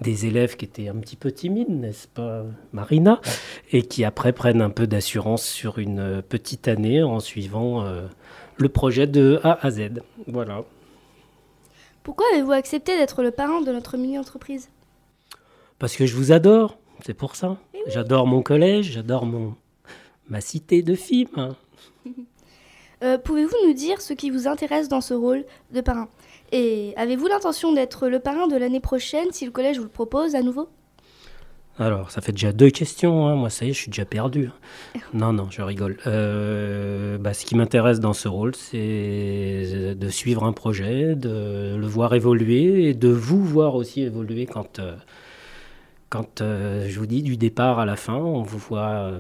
des 0.01 0.27
élèves 0.27 0.57
qui 0.57 0.65
étaient 0.65 0.89
un 0.89 0.97
petit 0.97 1.17
peu 1.17 1.33
timides, 1.33 1.69
n'est-ce 1.69 2.07
pas, 2.07 2.45
Marina 2.73 3.21
Et 3.73 3.83
qui 3.83 4.05
après 4.05 4.33
prennent 4.33 4.63
un 4.63 4.71
peu 4.71 4.87
d'assurance 4.87 5.43
sur 5.43 5.79
une 5.79 5.99
euh, 5.99 6.23
petite 6.23 6.69
année 6.69 7.03
en 7.03 7.19
suivant 7.19 7.85
euh, 7.85 8.07
le 8.57 8.69
projet 8.69 9.09
de 9.09 9.41
A 9.43 9.59
à 9.67 9.71
Z. 9.71 10.03
Voilà. 10.29 10.63
Pourquoi 12.05 12.27
avez-vous 12.33 12.53
accepté 12.53 12.97
d'être 12.97 13.23
le 13.23 13.33
parrain 13.33 13.61
de 13.61 13.73
notre 13.73 13.97
mini-entreprise? 13.97 14.71
Parce 15.81 15.97
que 15.97 16.07
je 16.07 16.15
vous 16.15 16.33
adore, 16.33 16.79
c'est 17.05 17.15
pour 17.15 17.35
ça. 17.35 17.59
J'adore 17.89 18.27
mon 18.27 18.43
collège, 18.43 18.93
j'adore 18.93 19.27
mon 19.27 19.55
ma 20.29 20.41
cité 20.41 20.83
de 20.83 20.95
films. 20.95 21.55
Hein. 23.01 23.07
Euh, 23.07 23.19
Pouvez-vous 23.19 23.57
nous 23.67 23.73
dire 23.75 24.01
ce 24.01 24.13
qui 24.13 24.31
vous 24.31 24.47
intéresse 24.49 24.89
dans 24.89 25.01
ce 25.01 25.15
rôle 25.15 25.45
de 25.73 25.81
parrain? 25.81 26.09
Et 26.53 26.95
avez-vous 26.97 27.27
l'intention 27.27 27.73
d'être 27.73 28.09
le 28.09 28.21
parrain 28.21 28.47
de 28.49 28.57
l'année 28.57 28.81
prochaine 28.81 29.27
si 29.33 29.45
le 29.45 29.51
collège 29.51 29.77
vous 29.79 29.85
le 29.85 29.89
propose 29.91 30.35
à 30.35 30.43
nouveau? 30.43 30.69
Alors, 31.81 32.11
ça 32.11 32.21
fait 32.21 32.33
déjà 32.33 32.53
deux 32.53 32.71
questions. 32.71 33.29
hein. 33.29 33.37
Moi, 33.37 33.51
ça 33.51 33.65
y 33.65 33.71
est, 33.71 33.73
je 33.73 33.79
suis 33.83 33.91
déjà 33.91 34.05
perdu. 34.05 34.51
Non, 35.15 35.33
non, 35.33 35.47
je 35.51 35.63
rigole. 35.63 35.97
Euh, 36.09 37.19
bah, 37.19 37.35
ce 37.35 37.45
qui 37.45 37.55
m'intéresse 37.55 38.01
dans 38.01 38.13
ce 38.15 38.27
rôle, 38.29 38.55
c'est 38.57 39.95
de 39.95 40.09
suivre 40.09 40.43
un 40.45 40.53
projet, 40.53 41.15
de 41.15 41.77
le 41.77 41.87
voir 41.87 42.15
évoluer 42.15 42.89
et 42.89 42.95
de 42.95 43.09
vous 43.09 43.45
voir 43.45 43.75
aussi 43.77 44.03
évoluer 44.03 44.47
quand, 44.47 44.81
euh, 44.81 44.97
quand 46.11 46.41
euh, 46.41 46.87
je 46.89 46.99
vous 46.99 47.07
dis, 47.07 47.23
du 47.23 47.37
départ 47.37 47.79
à 47.79 47.87
la 47.87 47.95
fin, 47.97 48.17
on 48.17 48.43
vous 48.43 48.59
voit 48.59 49.13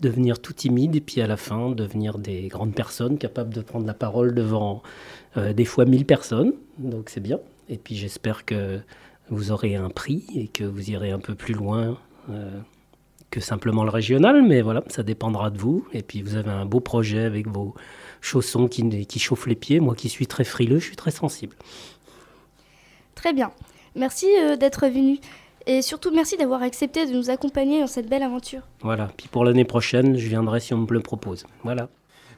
devenir 0.00 0.40
tout 0.40 0.52
timide 0.52 0.96
et 0.96 1.00
puis 1.00 1.20
à 1.20 1.26
la 1.26 1.36
fin 1.36 1.70
devenir 1.70 2.18
des 2.18 2.48
grandes 2.48 2.74
personnes 2.74 3.18
capables 3.18 3.52
de 3.52 3.60
prendre 3.60 3.86
la 3.86 3.94
parole 3.94 4.34
devant 4.34 4.82
euh, 5.36 5.52
des 5.52 5.64
fois 5.64 5.84
1000 5.84 6.04
personnes. 6.04 6.52
Donc, 6.78 7.10
c'est 7.10 7.20
bien. 7.20 7.38
Et 7.68 7.78
puis, 7.78 7.94
j'espère 7.94 8.44
que 8.44 8.80
vous 9.30 9.52
aurez 9.52 9.74
un 9.76 9.90
prix 9.90 10.24
et 10.34 10.48
que 10.48 10.64
vous 10.64 10.90
irez 10.90 11.10
un 11.10 11.18
peu 11.18 11.34
plus 11.34 11.54
loin 11.54 11.98
euh, 12.30 12.50
que 13.30 13.40
simplement 13.40 13.82
le 13.82 13.90
régional, 13.90 14.42
mais 14.42 14.62
voilà, 14.62 14.84
ça 14.88 15.02
dépendra 15.02 15.50
de 15.50 15.58
vous. 15.58 15.86
Et 15.92 16.02
puis 16.02 16.22
vous 16.22 16.36
avez 16.36 16.50
un 16.50 16.66
beau 16.66 16.80
projet 16.80 17.24
avec 17.24 17.48
vos 17.48 17.74
chaussons 18.20 18.68
qui, 18.68 19.06
qui 19.06 19.18
chauffent 19.18 19.46
les 19.46 19.56
pieds. 19.56 19.80
Moi 19.80 19.94
qui 19.96 20.08
suis 20.08 20.26
très 20.26 20.44
frileux, 20.44 20.78
je 20.78 20.86
suis 20.86 20.96
très 20.96 21.10
sensible. 21.10 21.56
Très 23.16 23.32
bien. 23.32 23.50
Merci 23.96 24.28
euh, 24.40 24.56
d'être 24.56 24.86
venu. 24.86 25.18
Et 25.66 25.80
surtout, 25.80 26.10
merci 26.14 26.36
d'avoir 26.36 26.62
accepté 26.62 27.06
de 27.06 27.12
nous 27.12 27.30
accompagner 27.30 27.80
dans 27.80 27.86
cette 27.86 28.08
belle 28.08 28.22
aventure. 28.22 28.62
Voilà, 28.82 29.08
puis 29.16 29.28
pour 29.28 29.44
l'année 29.44 29.64
prochaine, 29.64 30.16
je 30.16 30.28
viendrai 30.28 30.60
si 30.60 30.74
on 30.74 30.78
me 30.78 30.86
le 30.90 31.00
propose. 31.00 31.46
Voilà. 31.62 31.88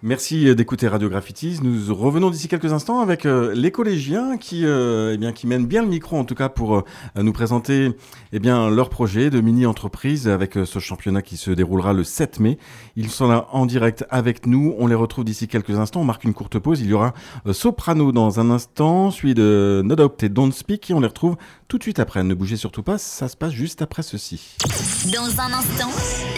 Merci 0.03 0.55
d'écouter 0.55 0.89
Radio 0.89 1.09
Graffitis. 1.09 1.59
Nous 1.63 1.95
revenons 1.95 2.29
d'ici 2.29 2.49
quelques 2.49 2.73
instants 2.73 3.01
avec 3.01 3.25
euh, 3.25 3.55
les 3.55 3.71
collégiens 3.71 4.37
qui, 4.37 4.67
euh, 4.67 5.15
eh 5.15 5.17
bien, 5.17 5.33
qui 5.33 5.47
mènent 5.47 5.67
bien 5.67 5.81
le 5.81 5.89
micro, 5.89 6.17
en 6.19 6.25
tout 6.25 6.35
cas 6.35 6.51
pour 6.51 6.77
euh, 6.77 6.85
nous 7.17 7.33
présenter 7.33 7.93
eh 8.33 8.39
bien, 8.39 8.69
leur 8.69 8.91
projet 8.91 9.31
de 9.31 9.41
mini-entreprise 9.41 10.29
avec 10.29 10.53
ce 10.65 10.79
championnat 10.79 11.23
qui 11.23 11.39
se 11.39 11.51
déroulera 11.51 11.95
le 11.95 12.05
7 12.05 12.41
mai. 12.41 12.59
Ils 12.95 13.11
sont 13.11 13.27
là 13.27 13.49
en 13.53 13.65
direct 13.65 14.05
avec 14.11 14.47
nous. 14.47 14.75
On 14.79 14.87
les 14.87 14.95
retrouve 14.95 15.25
d'ici 15.25 15.49
quelques 15.49 15.79
instants. 15.79 16.03
On 16.03 16.05
marque 16.05 16.25
une 16.25 16.35
courte 16.35 16.59
pause. 16.59 16.83
Il 16.83 16.89
y 16.89 16.93
aura 16.93 17.15
Soprano 17.51 18.13
dans 18.13 18.39
un 18.39 18.51
instant, 18.51 19.11
suivi 19.11 19.35
de 19.35 19.81
No 19.83 19.97
Doubt 19.97 20.23
et 20.23 20.29
Don't 20.29 20.53
Speak 20.53 20.91
et 20.91 20.95
on 20.95 21.01
les 21.01 21.09
retrouve 21.09 21.37
tout 21.69 21.79
de 21.79 21.83
suite 21.83 21.99
après. 21.99 22.23
Ne 22.23 22.35
bougez 22.35 22.57
surtout 22.57 22.83
pas, 22.83 22.99
ça 22.99 23.29
se 23.29 23.37
passe 23.37 23.53
juste 23.53 23.83
après 23.83 24.03
ceci. 24.03 24.57
Dans 25.13 25.41
un 25.41 25.53
instant, 25.53 25.91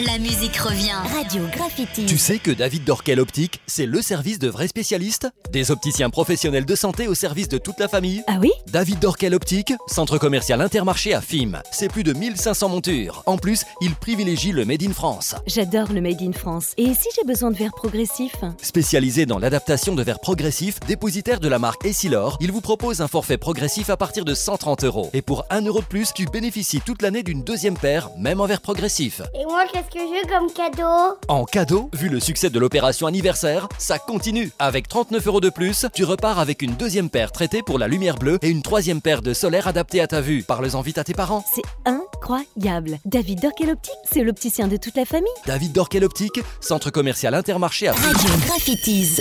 la 0.07 0.19
musique 0.19 0.57
revient. 0.57 0.97
Radio 1.15 1.45
Graffiti. 1.53 2.07
Tu 2.07 2.19
sais 2.19 2.39
que 2.39 2.51
David 2.51 2.85
Dorkel 2.85 3.21
Optique, 3.21 3.61
c'est 3.67 3.87
le 3.87 4.03
service 4.03 4.39
de 4.39 4.49
vrais 4.49 4.69
spécialistes? 4.69 5.29
Des 5.53 5.71
opticiens 5.71 6.11
professionnels 6.11 6.65
de 6.65 6.75
santé 6.75 7.09
au 7.09 7.15
service 7.15 7.49
de 7.49 7.59
toute 7.59 7.79
la 7.79 7.89
famille 7.89 8.23
Ah 8.27 8.39
oui? 8.41 8.51
David 8.69 8.99
Dorkel 9.01 9.35
Optique, 9.35 9.73
centre 9.87 10.19
commercial 10.19 10.61
intermarché 10.61 11.15
à 11.15 11.21
FIM. 11.21 11.63
C'est 11.73 11.89
plus 11.91 12.05
de 12.05 12.13
1500 12.13 12.69
montures. 12.69 13.23
En 13.27 13.37
plus, 13.39 13.65
il 13.81 13.95
privilégie 13.95 14.53
le 14.53 14.65
Made 14.65 14.83
in 14.83 14.93
France. 14.93 15.35
J'adore 15.47 15.93
le 15.93 16.01
Made 16.01 16.23
in 16.23 16.33
France. 16.33 16.73
Et 16.77 16.95
si 16.95 17.09
j'ai 17.15 17.25
besoin 17.25 17.51
de 17.51 17.57
verres 17.57 17.75
progressifs? 17.75 18.37
Spécialisé 18.63 19.27
dans 19.27 19.39
l'adaptation 19.39 19.95
de 19.95 20.03
verres 20.03 20.21
progressifs, 20.21 20.81
dépositaire 20.81 21.41
de 21.41 21.49
la 21.49 21.59
marque 21.59 21.85
Essilor, 21.85 22.37
il 22.41 22.53
vous 22.53 22.61
propose 22.61 23.01
un 23.01 23.09
forfait 23.09 23.39
progressif 23.39 23.91
à 23.91 23.97
partir 23.97 24.25
de 24.25 24.35
130 24.35 24.85
euros. 24.85 25.11
Et 25.19 25.23
pour 25.23 25.45
1 25.51 25.63
euro 25.63 25.81
de 25.81 25.85
plus, 25.85 26.13
tu 26.15 26.27
bénéficies 26.27 26.81
toute 26.81 27.03
l'année 27.03 27.25
d'une 27.25 27.43
deuxième 27.43 27.77
paire, 27.77 28.09
même 28.17 28.41
en 28.41 28.47
verre 28.47 28.61
progressif. 28.61 29.21
Et 29.35 29.45
moi, 29.47 29.65
qu'est-ce 29.67 29.91
que 29.93 29.99
j'ai 29.99 30.29
comme 30.29 30.49
cadeau 30.53 31.19
En 31.27 31.45
cadeau, 31.45 31.91
vu 31.93 32.09
le 32.09 32.21
succès 32.21 32.51
de 32.51 32.59
l'opération 32.61 33.09
anniversaire, 33.09 33.69
ça 33.79 33.99
continue. 33.99 34.53
Avec 34.61 34.87
39 34.87 35.27
euros 35.27 35.41
de 35.41 35.51
plus, 35.51 35.87
tu 35.93 36.05
repars 36.05 36.39
avec 36.39 36.63
une 36.63 36.77
deuxième 36.77 37.11
paire 37.11 37.33
traitée 37.33 37.63
pour 37.65 37.81
la 37.81 37.89
lumière 37.89 38.15
bleue 38.15 38.39
et 38.43 38.49
une 38.49 38.63
troisième 38.63 39.01
paire 39.01 39.21
de 39.21 39.35
solaire 39.35 39.67
adaptée 39.67 40.01
à 40.01 40.07
ta 40.07 40.21
vue. 40.21 40.45
Parle-en 40.45 40.83
vite 40.83 40.99
à 40.99 41.03
tes 41.03 41.15
parents. 41.15 41.45
C'est 41.53 41.63
incroyable. 41.85 43.01
David 43.05 43.41
Dorkel 43.41 43.71
Optique, 43.71 43.95
c'est 44.09 44.23
l'opticien 44.23 44.69
de 44.69 44.77
toute 44.77 44.95
la 44.95 45.05
famille. 45.05 45.27
David 45.47 45.73
Dorkel 45.73 46.05
Optique, 46.05 46.39
centre 46.61 46.91
commercial 46.91 47.35
intermarché 47.35 47.89
à 47.89 47.93
Radio 47.93 48.31
Graffitis. 48.47 49.17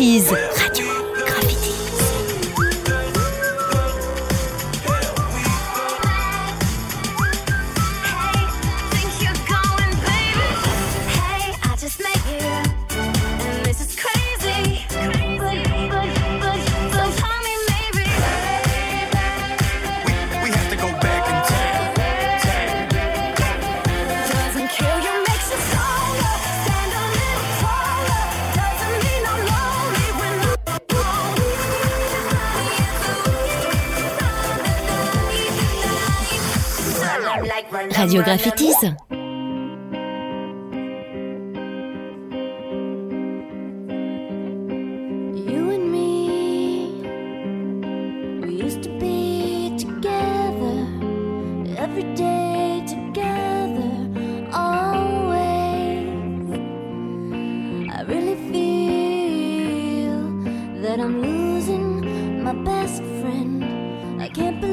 expertise. 0.00 0.59
that 60.80 60.98
I'm 60.98 61.20
losing 61.20 62.42
my 62.42 62.54
best 62.54 63.02
friend. 63.20 63.62
I 64.20 64.28
can't 64.28 64.60
believe. 64.60 64.69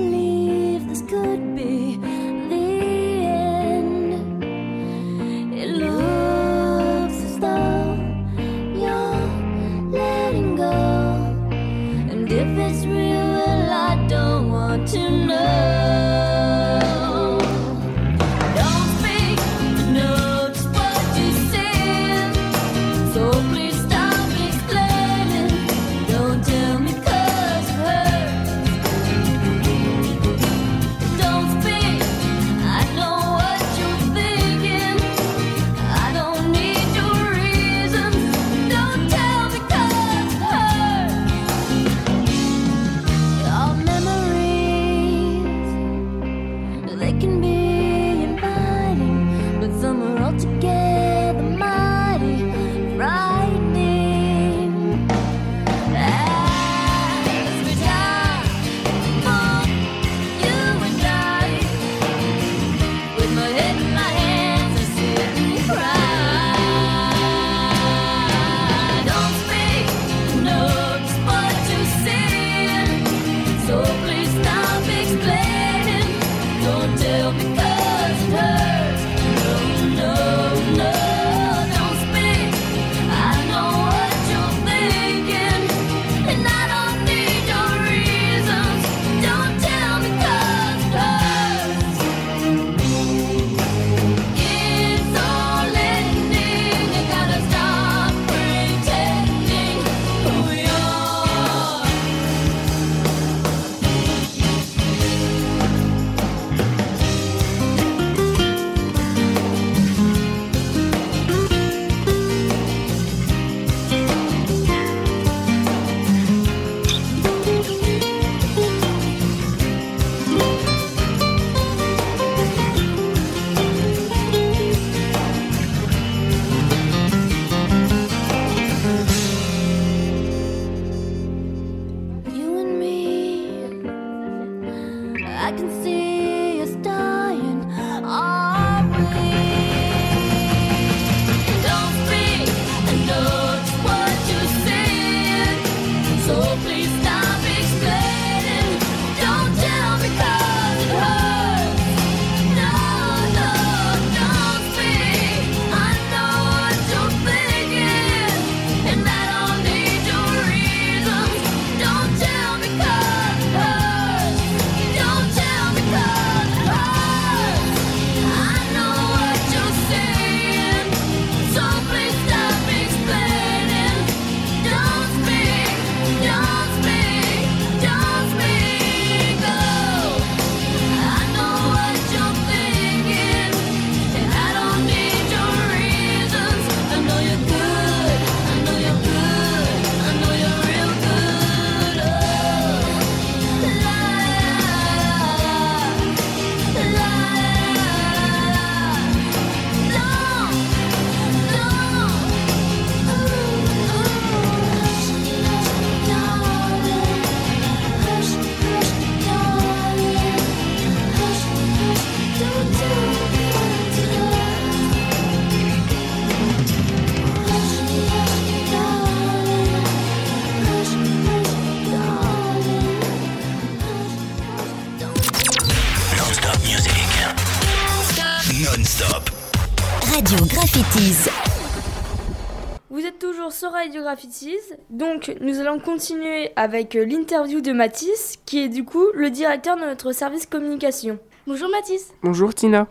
Donc 234.89 235.35
nous 235.41 235.59
allons 235.59 235.79
continuer 235.79 236.51
avec 236.55 236.95
euh, 236.95 237.05
l'interview 237.05 237.61
de 237.61 237.71
Mathis, 237.71 238.37
qui 238.45 238.59
est 238.59 238.69
du 238.69 238.83
coup 238.83 239.05
le 239.13 239.29
directeur 239.29 239.75
de 239.75 239.81
notre 239.81 240.11
service 240.11 240.45
communication. 240.45 241.19
Bonjour 241.45 241.69
Mathis. 241.69 242.13
Bonjour 242.23 242.53
Tina. 242.53 242.87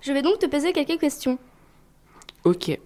Je 0.00 0.12
vais 0.12 0.22
donc 0.22 0.38
te 0.38 0.46
poser 0.46 0.72
quelques 0.72 1.00
questions. 1.00 1.38
Ok. 2.44 2.78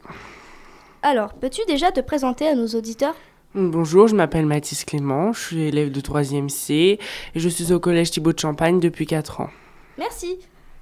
Alors, 1.02 1.34
peux-tu 1.34 1.60
déjà 1.66 1.92
te 1.92 2.00
présenter 2.00 2.48
à 2.48 2.54
nos 2.54 2.68
auditeurs? 2.68 3.16
Bonjour, 3.54 4.08
je 4.08 4.14
m'appelle 4.14 4.46
Mathis 4.46 4.84
Clément, 4.84 5.32
je 5.32 5.40
suis 5.40 5.62
élève 5.62 5.90
de 5.90 6.00
3e 6.00 6.48
C 6.48 6.98
et 7.34 7.38
je 7.38 7.48
suis 7.50 7.72
au 7.72 7.80
collège 7.80 8.10
Thibaut 8.10 8.32
de 8.32 8.38
Champagne 8.38 8.80
depuis 8.80 9.06
4 9.06 9.42
ans. 9.42 9.50
Merci. 9.98 10.38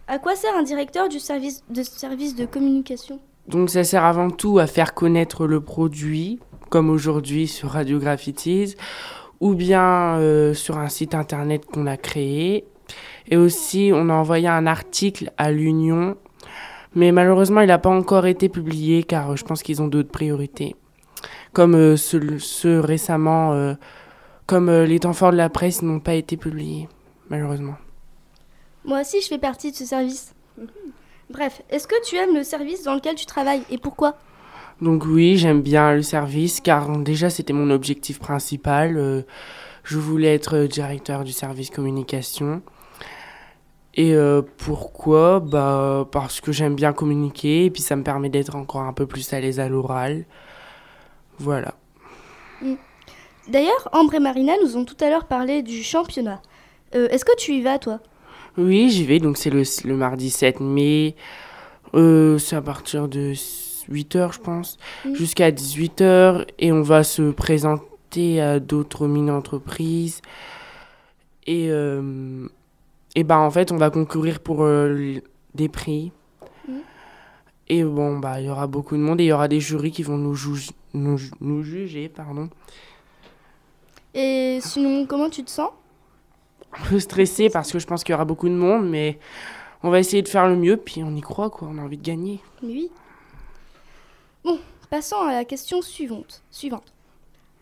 À 0.06 0.18
quoi 0.18 0.36
sert 0.36 0.56
un 0.56 0.62
directeur 0.62 1.08
du 1.08 1.18
service 1.18 1.64
de, 1.68 1.82
service 1.82 2.36
de 2.36 2.46
communication? 2.46 3.18
Donc 3.50 3.68
ça 3.68 3.82
sert 3.82 4.04
avant 4.04 4.30
tout 4.30 4.60
à 4.60 4.66
faire 4.66 4.94
connaître 4.94 5.46
le 5.46 5.60
produit, 5.60 6.38
comme 6.68 6.88
aujourd'hui 6.88 7.48
sur 7.48 7.70
Radio 7.70 7.98
Graffitis, 7.98 8.76
ou 9.40 9.54
bien 9.54 10.18
euh, 10.18 10.54
sur 10.54 10.78
un 10.78 10.88
site 10.88 11.14
internet 11.14 11.66
qu'on 11.66 11.86
a 11.86 11.96
créé. 11.96 12.64
Et 13.28 13.36
aussi, 13.36 13.90
on 13.92 14.08
a 14.08 14.14
envoyé 14.14 14.46
un 14.46 14.66
article 14.66 15.32
à 15.36 15.50
l'Union, 15.50 16.16
mais 16.94 17.10
malheureusement, 17.10 17.60
il 17.60 17.68
n'a 17.68 17.78
pas 17.78 17.90
encore 17.90 18.26
été 18.26 18.48
publié 18.48 19.02
car 19.02 19.30
euh, 19.30 19.36
je 19.36 19.44
pense 19.44 19.62
qu'ils 19.62 19.82
ont 19.82 19.88
d'autres 19.88 20.10
priorités. 20.10 20.76
Comme 21.52 21.74
euh, 21.74 21.96
ceux, 21.96 22.38
ceux 22.38 22.78
récemment, 22.78 23.52
euh, 23.52 23.74
comme 24.46 24.68
euh, 24.68 24.86
les 24.86 25.00
temps 25.00 25.12
forts 25.12 25.32
de 25.32 25.36
la 25.36 25.50
presse 25.50 25.82
n'ont 25.82 26.00
pas 26.00 26.14
été 26.14 26.36
publiés, 26.36 26.88
malheureusement. 27.28 27.74
Moi 28.84 29.00
aussi, 29.00 29.20
je 29.20 29.26
fais 29.26 29.38
partie 29.38 29.72
de 29.72 29.76
ce 29.76 29.84
service. 29.84 30.34
Bref, 31.30 31.62
est-ce 31.70 31.86
que 31.86 31.94
tu 32.04 32.16
aimes 32.16 32.34
le 32.34 32.42
service 32.42 32.82
dans 32.82 32.94
lequel 32.94 33.14
tu 33.14 33.24
travailles 33.24 33.62
et 33.70 33.78
pourquoi? 33.78 34.16
Donc 34.80 35.04
oui, 35.04 35.36
j'aime 35.36 35.62
bien 35.62 35.94
le 35.94 36.02
service 36.02 36.60
car 36.60 36.90
déjà 36.98 37.30
c'était 37.30 37.52
mon 37.52 37.70
objectif 37.70 38.18
principal. 38.18 38.96
Euh, 38.96 39.22
je 39.84 39.98
voulais 39.98 40.34
être 40.34 40.66
directeur 40.66 41.22
du 41.22 41.32
service 41.32 41.70
communication. 41.70 42.62
Et 43.94 44.14
euh, 44.14 44.42
pourquoi? 44.56 45.40
Bah 45.40 46.08
parce 46.10 46.40
que 46.40 46.50
j'aime 46.50 46.74
bien 46.74 46.92
communiquer 46.92 47.66
et 47.66 47.70
puis 47.70 47.82
ça 47.82 47.94
me 47.94 48.02
permet 48.02 48.28
d'être 48.28 48.56
encore 48.56 48.82
un 48.82 48.92
peu 48.92 49.06
plus 49.06 49.32
à 49.32 49.40
l'aise 49.40 49.60
à 49.60 49.68
l'oral. 49.68 50.24
Voilà. 51.38 51.74
D'ailleurs, 53.48 53.88
Ambre 53.92 54.14
et 54.14 54.20
Marina 54.20 54.52
nous 54.62 54.76
ont 54.76 54.84
tout 54.84 54.96
à 55.00 55.10
l'heure 55.10 55.26
parlé 55.26 55.62
du 55.62 55.82
championnat. 55.82 56.42
Euh, 56.94 57.08
est-ce 57.08 57.24
que 57.24 57.36
tu 57.36 57.52
y 57.52 57.62
vas, 57.62 57.78
toi? 57.78 58.00
Oui, 58.58 58.90
j'y 58.90 59.04
vais. 59.04 59.18
Donc 59.18 59.36
c'est 59.36 59.50
le, 59.50 59.62
le 59.84 59.96
mardi 59.96 60.30
7 60.30 60.60
mai. 60.60 61.14
Euh, 61.94 62.38
c'est 62.38 62.56
à 62.56 62.62
partir 62.62 63.08
de 63.08 63.32
8h, 63.32 64.32
je 64.34 64.38
pense, 64.40 64.78
jusqu'à 65.14 65.50
18h. 65.50 66.46
Et 66.58 66.72
on 66.72 66.82
va 66.82 67.02
se 67.04 67.30
présenter 67.30 68.40
à 68.40 68.60
d'autres 68.60 69.06
mini-entreprises. 69.06 70.20
Et, 71.46 71.68
euh, 71.70 72.46
et 73.14 73.24
bah, 73.24 73.38
en 73.38 73.50
fait, 73.50 73.72
on 73.72 73.76
va 73.76 73.90
concourir 73.90 74.40
pour 74.40 74.62
euh, 74.64 75.20
des 75.54 75.68
prix. 75.68 76.12
Et 77.68 77.84
bon, 77.84 78.18
bah, 78.18 78.40
il 78.40 78.46
y 78.46 78.50
aura 78.50 78.66
beaucoup 78.66 78.96
de 78.96 79.00
monde 79.02 79.20
et 79.20 79.24
il 79.24 79.28
y 79.28 79.32
aura 79.32 79.46
des 79.48 79.60
jurys 79.60 79.92
qui 79.92 80.02
vont 80.02 80.16
nous, 80.16 80.34
juge- 80.34 80.72
nous, 80.92 81.18
nous 81.40 81.62
juger. 81.62 82.08
Pardon. 82.08 82.50
Et 84.14 84.58
sinon, 84.60 85.06
comment 85.06 85.30
tu 85.30 85.44
te 85.44 85.50
sens? 85.50 85.70
Un 86.72 86.88
peu 86.88 87.00
stressé 87.00 87.50
parce 87.50 87.72
que 87.72 87.78
je 87.78 87.86
pense 87.86 88.04
qu'il 88.04 88.12
y 88.12 88.14
aura 88.14 88.24
beaucoup 88.24 88.48
de 88.48 88.54
monde, 88.54 88.88
mais 88.88 89.18
on 89.82 89.90
va 89.90 89.98
essayer 89.98 90.22
de 90.22 90.28
faire 90.28 90.46
le 90.48 90.56
mieux, 90.56 90.76
puis 90.76 91.02
on 91.02 91.14
y 91.16 91.20
croit, 91.20 91.50
quoi. 91.50 91.68
On 91.72 91.78
a 91.78 91.82
envie 91.82 91.96
de 91.96 92.02
gagner. 92.04 92.40
Oui. 92.62 92.90
Bon, 94.44 94.58
passons 94.90 95.16
à 95.20 95.32
la 95.32 95.44
question 95.44 95.82
suivante. 95.82 96.42
Suivante. 96.50 96.92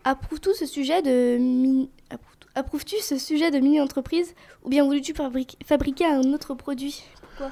Approuves-tu 0.03 0.49
ce 0.53 0.65
sujet 0.65 1.01
de 1.01 1.37
mini... 1.37 1.89
approuves- 2.09 2.25
Approuves-tu 2.55 2.95
ce 3.01 3.17
sujet 3.17 3.51
de 3.51 3.59
mini-entreprise 3.59 4.33
ou 4.63 4.69
bien 4.69 4.83
voulais-tu 4.83 5.13
fabriquer, 5.13 5.57
fabriquer 5.65 6.05
un 6.05 6.33
autre 6.33 6.53
produit? 6.55 7.03
Pourquoi? 7.21 7.51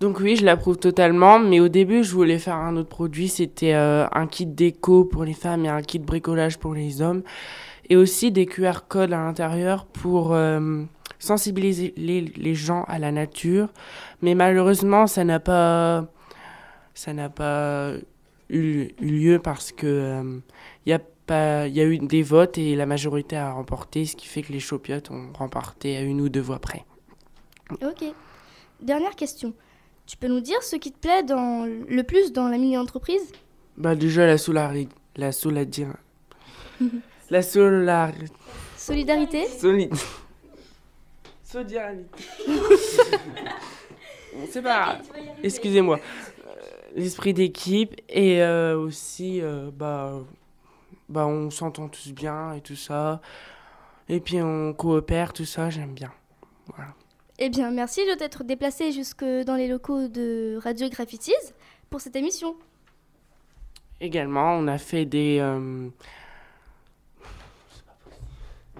Donc 0.00 0.20
oui, 0.20 0.36
je 0.36 0.44
l'approuve 0.44 0.76
totalement, 0.76 1.38
mais 1.38 1.58
au 1.58 1.68
début, 1.68 2.04
je 2.04 2.12
voulais 2.12 2.38
faire 2.38 2.56
un 2.56 2.76
autre 2.76 2.88
produit. 2.90 3.28
C'était 3.28 3.74
euh, 3.74 4.06
un 4.12 4.26
kit 4.26 4.44
déco 4.46 5.04
pour 5.04 5.24
les 5.24 5.32
femmes 5.32 5.64
et 5.64 5.68
un 5.68 5.80
kit 5.82 5.98
bricolage 5.98 6.58
pour 6.58 6.74
les 6.74 7.00
hommes. 7.00 7.22
Et 7.88 7.96
aussi 7.96 8.30
des 8.30 8.44
QR 8.46 8.80
codes 8.88 9.12
à 9.12 9.16
l'intérieur 9.24 9.86
pour 9.86 10.32
euh, 10.34 10.82
sensibiliser 11.18 11.94
les, 11.96 12.20
les 12.20 12.54
gens 12.54 12.84
à 12.84 12.98
la 12.98 13.12
nature. 13.12 13.68
Mais 14.22 14.34
malheureusement, 14.34 15.06
ça 15.06 15.24
n'a 15.24 15.40
pas, 15.40 16.06
ça 16.94 17.12
n'a 17.12 17.28
pas 17.28 17.92
eu, 18.48 18.88
eu 19.00 19.06
lieu 19.06 19.38
parce 19.38 19.72
que 19.72 19.86
euh, 19.86 20.38
il 20.84 20.90
y 20.90 20.92
a 20.92 21.00
pas, 21.26 21.66
il 21.66 21.74
y 21.74 21.80
a 21.80 21.84
eu 21.84 21.98
des 21.98 22.22
votes 22.22 22.58
et 22.58 22.76
la 22.76 22.86
majorité 22.86 23.36
a 23.36 23.52
remporté, 23.52 24.04
ce 24.06 24.16
qui 24.16 24.26
fait 24.26 24.42
que 24.42 24.52
les 24.52 24.60
chopiotes 24.60 25.10
ont 25.10 25.32
remporté 25.34 25.96
à 25.96 26.02
une 26.02 26.20
ou 26.20 26.28
deux 26.28 26.40
voix 26.40 26.58
près. 26.58 26.84
Ok. 27.70 28.04
Dernière 28.80 29.16
question. 29.16 29.54
Tu 30.06 30.16
peux 30.16 30.28
nous 30.28 30.40
dire 30.40 30.62
ce 30.62 30.76
qui 30.76 30.92
te 30.92 30.98
plaît 30.98 31.24
dans, 31.24 31.66
le 31.66 32.02
plus 32.02 32.32
dans 32.32 32.48
la 32.48 32.58
mini-entreprise? 32.58 33.32
Bah 33.76 33.96
déjà 33.96 34.24
la 34.24 34.38
solarité, 34.38 34.94
la 35.16 35.32
solarité, 35.32 35.86
la 37.30 37.42
Solidarité? 38.76 39.46
Soli, 39.46 39.90
Bon, 41.54 41.64
C'est 44.50 44.62
pas 44.62 44.84
grave. 44.84 45.02
Excusez-moi. 45.42 45.98
Euh, 45.98 46.50
L'esprit 46.94 47.34
d'équipe 47.34 47.94
et 48.08 48.42
euh, 48.42 48.78
aussi 48.78 49.40
euh, 49.40 49.70
bah 49.72 50.20
bah 51.08 51.26
on 51.26 51.50
s'entend 51.50 51.88
tous 51.88 52.12
bien 52.12 52.52
et 52.52 52.60
tout 52.60 52.76
ça. 52.76 53.20
Et 54.08 54.20
puis 54.20 54.40
on 54.42 54.72
coopère 54.72 55.32
tout 55.32 55.44
ça, 55.44 55.70
j'aime 55.70 55.94
bien. 55.94 56.12
Voilà. 56.74 56.92
Eh 57.38 57.50
bien, 57.50 57.70
merci 57.70 58.06
de 58.06 58.14
t'être 58.14 58.44
déplacé 58.44 58.92
jusque 58.92 59.24
dans 59.24 59.56
les 59.56 59.68
locaux 59.68 60.08
de 60.08 60.58
Radio 60.62 60.88
Graffitis 60.88 61.32
pour 61.90 62.00
cette 62.00 62.16
émission. 62.16 62.56
Également, 64.00 64.54
on 64.54 64.66
a 64.68 64.78
fait 64.78 65.04
des, 65.04 65.38
euh, 65.40 65.88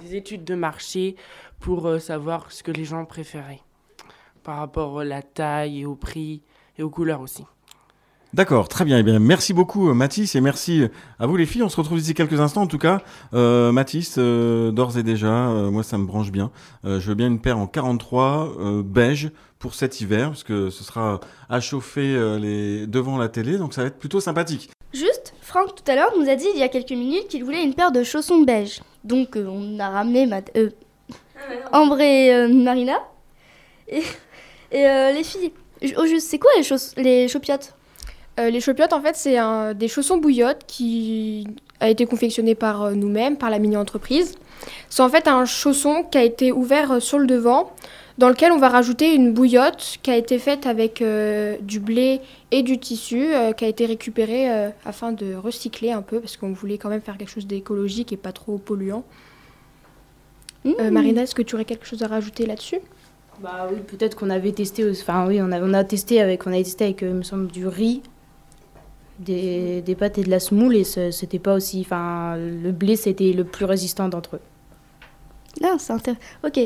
des 0.01 0.17
études 0.17 0.45
de 0.45 0.55
marché 0.55 1.17
pour 1.61 1.87
euh, 1.87 1.99
savoir 1.99 2.53
ce 2.53 2.63
que 2.63 2.71
les 2.71 2.85
gens 2.85 3.05
préféraient 3.05 3.63
par 4.43 4.59
rapport 4.59 5.01
à 5.01 5.05
la 5.05 5.23
taille 5.23 5.81
et 5.81 5.87
au 5.87 5.97
prix 5.97 6.43
et 6.79 6.83
aux 6.83 6.91
couleurs 6.91 7.21
aussi. 7.21 7.45
D'accord, 8.35 8.69
très 8.69 8.85
bien. 8.85 8.99
Eh 8.99 9.03
bien, 9.03 9.19
merci 9.19 9.55
beaucoup 9.55 9.89
euh, 9.89 9.95
Mathis 9.95 10.35
et 10.35 10.41
merci 10.41 10.83
euh, 10.83 10.89
à 11.19 11.27
vous 11.27 11.37
les 11.37 11.47
filles. 11.47 11.63
On 11.63 11.69
se 11.69 11.77
retrouve 11.77 11.99
d'ici 11.99 12.13
quelques 12.13 12.39
instants. 12.39 12.63
En 12.63 12.67
tout 12.67 12.79
cas, 12.79 13.01
euh, 13.35 13.73
Mathis, 13.73 14.17
euh, 14.19 14.73
d'ores 14.73 14.99
et 14.99 15.03
déjà, 15.03 15.49
euh, 15.49 15.71
moi 15.71 15.83
ça 15.83 15.97
me 15.97 16.05
branche 16.05 16.31
bien. 16.31 16.51
Euh, 16.85 17.01
je 17.01 17.09
veux 17.09 17.15
bien 17.15 17.29
une 17.29 17.41
paire 17.41 17.59
en 17.59 17.67
43 17.67 18.53
euh, 18.59 18.83
beige 18.83 19.31
pour 19.59 19.75
cet 19.75 20.01
hiver, 20.01 20.29
parce 20.29 20.45
que 20.45 20.71
ce 20.71 20.85
sera 20.85 21.21
à 21.49 21.61
chauffer 21.61 22.15
euh, 22.15 22.39
les... 22.39 22.87
devant 22.87 23.17
la 23.17 23.29
télé, 23.29 23.57
donc 23.57 23.73
ça 23.73 23.81
va 23.81 23.89
être 23.89 23.99
plutôt 23.99 24.21
sympathique. 24.21 24.71
Juste, 24.93 25.35
Franck 25.41 25.75
tout 25.75 25.91
à 25.91 25.95
l'heure 25.95 26.13
nous 26.19 26.29
a 26.29 26.37
dit 26.37 26.47
il 26.55 26.61
y 26.61 26.63
a 26.63 26.69
quelques 26.69 26.91
minutes 26.91 27.29
qu'il 27.29 27.45
voulait 27.45 27.65
une 27.65 27.75
paire 27.75 27.93
de 27.93 28.03
chaussons 28.03 28.43
beige. 28.43 28.81
Donc 29.05 29.37
euh, 29.37 29.47
on 29.47 29.79
a 29.79 29.89
ramené 29.89 30.29
euh, 30.57 30.71
Ambre 31.73 32.01
et 32.01 32.35
euh, 32.35 32.49
Marina. 32.49 32.99
Et, 33.89 34.03
euh, 34.75 35.13
les 35.13 35.23
filles, 35.23 35.53
au 35.97 36.07
juste, 36.07 36.29
c'est 36.29 36.39
quoi 36.39 36.51
les, 36.57 36.63
chauss- 36.63 36.95
les 36.97 37.29
chopiotes 37.29 37.75
Euh, 38.39 38.51
les 38.51 38.61
chopiotes, 38.61 38.93
en 38.93 39.01
fait, 39.01 39.17
c'est 39.17 39.37
des 39.75 39.89
chaussons 39.89 40.19
bouillottes 40.19 40.65
qui 40.67 41.47
a 41.81 41.89
été 41.89 42.05
confectionné 42.07 42.55
par 42.55 42.91
nous-mêmes, 42.93 43.37
par 43.37 43.51
la 43.51 43.59
mini-entreprise. 43.59 44.35
C'est 44.91 45.03
en 45.03 45.09
fait 45.09 45.29
un 45.29 45.45
chausson 45.45 46.03
qui 46.11 46.19
a 46.19 46.23
été 46.25 46.53
ouvert 46.53 47.01
sur 47.01 47.19
le 47.19 47.27
devant, 47.27 47.73
dans 48.19 48.29
lequel 48.29 48.51
on 48.53 48.59
va 48.59 48.69
rajouter 48.69 49.15
une 49.15 49.33
bouillotte 49.33 49.99
qui 50.03 50.11
a 50.11 50.17
été 50.17 50.39
faite 50.39 50.67
avec 50.67 51.03
du 51.61 51.81
blé 51.81 52.21
et 52.51 52.63
du 52.63 52.79
tissu, 52.79 53.29
qui 53.57 53.65
a 53.65 53.69
été 53.69 53.87
récupéré 53.87 54.49
afin 54.85 55.13
de 55.13 55.35
recycler 55.35 55.93
un 55.93 56.03
peu, 56.03 56.21
parce 56.21 56.37
qu'on 56.37 56.53
voulait 56.53 56.79
quand 56.79 56.89
même 56.89 57.03
faire 57.03 57.17
quelque 57.19 57.31
chose 57.31 57.47
d'écologique 57.47 58.13
et 58.13 58.17
pas 58.17 58.33
trop 58.33 58.59
polluant. 58.59 59.05
Euh, 60.67 60.91
Mmh. 60.91 60.95
Marina, 60.95 61.23
est-ce 61.23 61.35
que 61.35 61.43
tu 61.43 61.55
aurais 61.55 61.65
quelque 61.65 61.87
chose 61.87 62.03
à 62.03 62.09
rajouter 62.09 62.47
là-dessus? 62.47 62.81
Bah 63.41 63.69
oui, 63.71 63.79
peut-être 63.87 64.17
qu'on 64.17 64.31
avait 64.31 64.53
testé, 64.53 64.85
aussi- 64.85 65.03
enfin 65.03 65.27
oui, 65.27 65.41
on 65.43 65.53
a, 65.53 65.61
on 65.61 65.75
a 65.75 65.85
testé 65.85 66.21
avec, 66.21 66.47
on 66.47 66.51
avait 66.53 66.63
testé 66.65 66.85
avec, 66.85 67.03
euh, 67.03 67.09
il 67.11 67.15
me 67.17 67.23
semble, 67.23 67.49
du 67.49 67.67
riz, 67.67 68.03
des, 69.19 69.83
des 69.83 69.95
pâtes 69.95 70.19
et 70.19 70.23
de 70.25 70.31
la 70.31 70.41
semoule 70.41 70.77
et 70.77 70.85
ce- 70.85 71.11
c'était 71.11 71.39
pas 71.39 71.55
aussi, 71.55 71.81
enfin 71.81 72.37
le 72.37 72.71
blé 72.73 72.97
c'était 72.97 73.33
le 73.33 73.45
plus 73.45 73.65
résistant 73.65 74.09
d'entre 74.09 74.37
eux. 74.37 74.41
Ah, 75.65 75.77
c'est 75.79 75.93
intéressant. 75.95 76.21
Ok. 76.45 76.61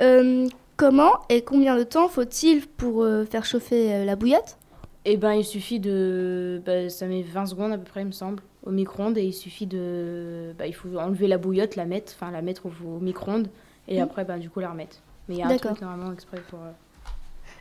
Euh, 0.00 0.46
comment 0.76 1.12
et 1.28 1.42
combien 1.42 1.76
de 1.76 1.82
temps 1.82 2.08
faut-il 2.08 2.66
pour 2.68 3.02
euh, 3.02 3.24
faire 3.24 3.44
chauffer 3.44 3.92
euh, 3.94 4.04
la 4.04 4.14
bouillotte 4.16 4.58
Eh 5.04 5.16
ben 5.16 5.32
il 5.32 5.44
suffit 5.44 5.80
de, 5.80 6.62
bah, 6.64 6.88
ça 6.88 7.06
met 7.06 7.22
20 7.22 7.46
secondes 7.46 7.72
à 7.72 7.78
peu 7.78 7.84
près 7.84 8.02
il 8.02 8.06
me 8.06 8.12
semble, 8.12 8.42
au 8.64 8.70
micro-ondes 8.70 9.18
et 9.18 9.24
il 9.24 9.32
suffit 9.32 9.66
de, 9.66 10.52
bah, 10.58 10.66
il 10.66 10.74
faut 10.74 10.96
enlever 10.96 11.26
la 11.28 11.38
bouillotte, 11.38 11.76
la 11.76 11.84
mettre, 11.84 12.12
enfin 12.14 12.30
la 12.30 12.42
mettre 12.42 12.66
au, 12.66 12.72
au 12.86 12.98
micro-ondes 13.00 13.48
et 13.88 13.96
Mhm. 13.96 14.02
après 14.04 14.24
bah, 14.24 14.38
du 14.38 14.48
coup 14.50 14.60
la 14.60 14.70
remettre. 14.70 14.96
Mais 15.28 15.34
il 15.36 15.38
y 15.38 15.42
a 15.42 15.48
un 15.48 15.56
truc 15.56 15.80
normalement 15.80 16.12
exprès 16.12 16.38
pour. 16.50 16.60
euh, 16.60 16.70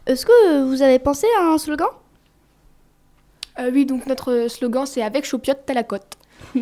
Est-ce 0.05 0.25
que 0.25 0.63
vous 0.63 0.81
avez 0.81 0.99
pensé 0.99 1.27
à 1.39 1.45
un 1.53 1.57
slogan? 1.57 1.87
Euh, 3.59 3.69
oui, 3.73 3.85
donc 3.85 4.05
notre 4.07 4.47
slogan 4.47 4.85
c'est 4.85 5.01
avec 5.01 5.25
Chopiote, 5.25 5.59
t'as 5.65 5.73
la 5.73 5.83
cote. 5.83 6.17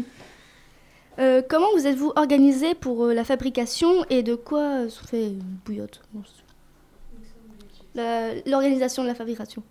Euh, 1.18 1.42
comment 1.50 1.68
vous 1.76 1.86
êtes-vous 1.86 2.14
organisé 2.16 2.74
pour 2.76 3.04
euh, 3.04 3.14
la 3.14 3.26
fabrication 3.26 4.06
et 4.10 4.24
de 4.24 4.36
quoi 4.36 4.62
euh, 4.86 4.90
sont 4.90 5.04
fait 5.06 5.28
une 5.28 5.40
bouillotte? 5.66 6.00
L'organisation 8.46 9.04
de 9.04 9.10
la 9.10 9.16
fabrication. 9.16 9.62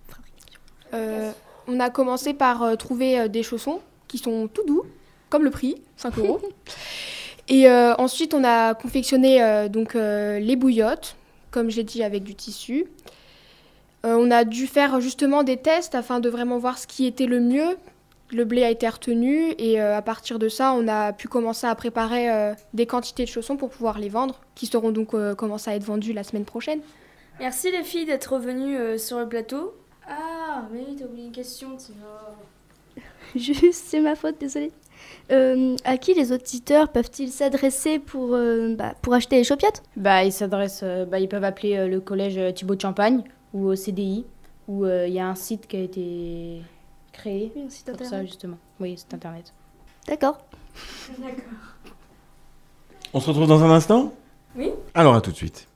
Euh, 0.92 1.32
on 1.66 1.80
a 1.80 1.88
commencé 1.88 2.34
par 2.34 2.62
euh, 2.62 2.74
trouver 2.76 3.18
euh, 3.18 3.28
des 3.28 3.42
chaussons 3.42 3.80
qui 4.08 4.18
sont 4.18 4.48
tout 4.48 4.64
doux, 4.66 4.82
comme 5.30 5.44
le 5.44 5.50
prix, 5.50 5.76
5 5.96 6.18
euros. 6.18 6.40
Et 7.48 7.68
euh, 7.68 7.94
ensuite, 7.96 8.34
on 8.34 8.44
a 8.44 8.74
confectionné 8.74 9.42
euh, 9.42 9.68
donc, 9.68 9.94
euh, 9.94 10.38
les 10.38 10.56
bouillottes, 10.56 11.16
comme 11.50 11.70
j'ai 11.70 11.84
dit, 11.84 12.02
avec 12.02 12.24
du 12.24 12.34
tissu. 12.34 12.86
Euh, 14.04 14.16
on 14.18 14.30
a 14.30 14.44
dû 14.44 14.66
faire 14.66 15.00
justement 15.00 15.42
des 15.42 15.56
tests 15.56 15.94
afin 15.94 16.20
de 16.20 16.28
vraiment 16.28 16.58
voir 16.58 16.78
ce 16.78 16.86
qui 16.86 17.06
était 17.06 17.26
le 17.26 17.40
mieux. 17.40 17.76
Le 18.30 18.44
blé 18.44 18.62
a 18.62 18.70
été 18.70 18.86
retenu 18.86 19.54
et 19.56 19.80
euh, 19.80 19.96
à 19.96 20.02
partir 20.02 20.38
de 20.38 20.48
ça, 20.50 20.74
on 20.74 20.86
a 20.86 21.14
pu 21.14 21.28
commencer 21.28 21.66
à 21.66 21.74
préparer 21.74 22.30
euh, 22.30 22.52
des 22.74 22.84
quantités 22.84 23.24
de 23.24 23.28
chaussons 23.30 23.56
pour 23.56 23.70
pouvoir 23.70 23.98
les 23.98 24.10
vendre, 24.10 24.40
qui 24.54 24.66
seront 24.66 24.90
donc 24.90 25.14
euh, 25.14 25.34
commencés 25.34 25.70
à 25.70 25.74
être 25.74 25.84
vendus 25.84 26.12
la 26.12 26.22
semaine 26.22 26.44
prochaine. 26.44 26.80
Merci 27.40 27.70
les 27.70 27.82
filles 27.82 28.04
d'être 28.04 28.38
venues 28.38 28.76
euh, 28.76 28.98
sur 28.98 29.18
le 29.18 29.28
plateau. 29.28 29.74
Ah, 30.06 30.64
mais 30.70 30.84
oui, 30.86 30.96
t'as 30.98 31.06
oublié 31.06 31.26
une 31.26 31.32
question, 31.32 31.74
Tina. 31.76 32.04
Juste, 33.36 33.84
c'est 33.86 34.00
ma 34.00 34.14
faute, 34.14 34.36
désolée. 34.40 34.72
Euh, 35.30 35.76
à 35.84 35.96
qui 35.98 36.14
les 36.14 36.32
auditeurs 36.32 36.88
peuvent-ils 36.90 37.30
s'adresser 37.30 37.98
pour, 37.98 38.34
euh, 38.34 38.74
bah, 38.74 38.94
pour 39.02 39.14
acheter 39.14 39.36
les 39.36 39.44
chopiottes 39.44 39.82
Bah, 39.96 40.24
ils 40.24 40.32
s'adressent, 40.32 40.80
euh, 40.82 41.04
bah, 41.04 41.20
ils 41.20 41.28
peuvent 41.28 41.44
appeler 41.44 41.76
euh, 41.76 41.86
le 41.88 42.00
collège 42.00 42.40
Thibaut 42.54 42.74
de 42.74 42.80
Champagne 42.80 43.22
ou 43.52 43.66
au 43.66 43.76
CDI, 43.76 44.24
où 44.66 44.84
euh, 44.84 45.06
il 45.06 45.14
y 45.14 45.20
a 45.20 45.28
un 45.28 45.34
site 45.34 45.66
qui 45.66 45.76
a 45.76 45.80
été 45.80 46.62
créé 47.12 47.52
Oui, 47.54 47.62
un 47.66 47.70
site 47.70 47.86
pour 47.86 47.98
ça 47.98 48.04
internet. 48.06 48.26
justement. 48.26 48.58
Oui, 48.80 48.94
c'est 48.96 49.14
internet. 49.14 49.52
D'accord. 50.06 50.38
D'accord. 51.18 51.44
On 53.12 53.20
se 53.20 53.28
retrouve 53.28 53.46
dans 53.46 53.62
un 53.62 53.70
instant? 53.70 54.12
Oui. 54.56 54.70
Alors 54.94 55.14
à 55.14 55.20
tout 55.20 55.30
de 55.30 55.36
suite. 55.36 55.68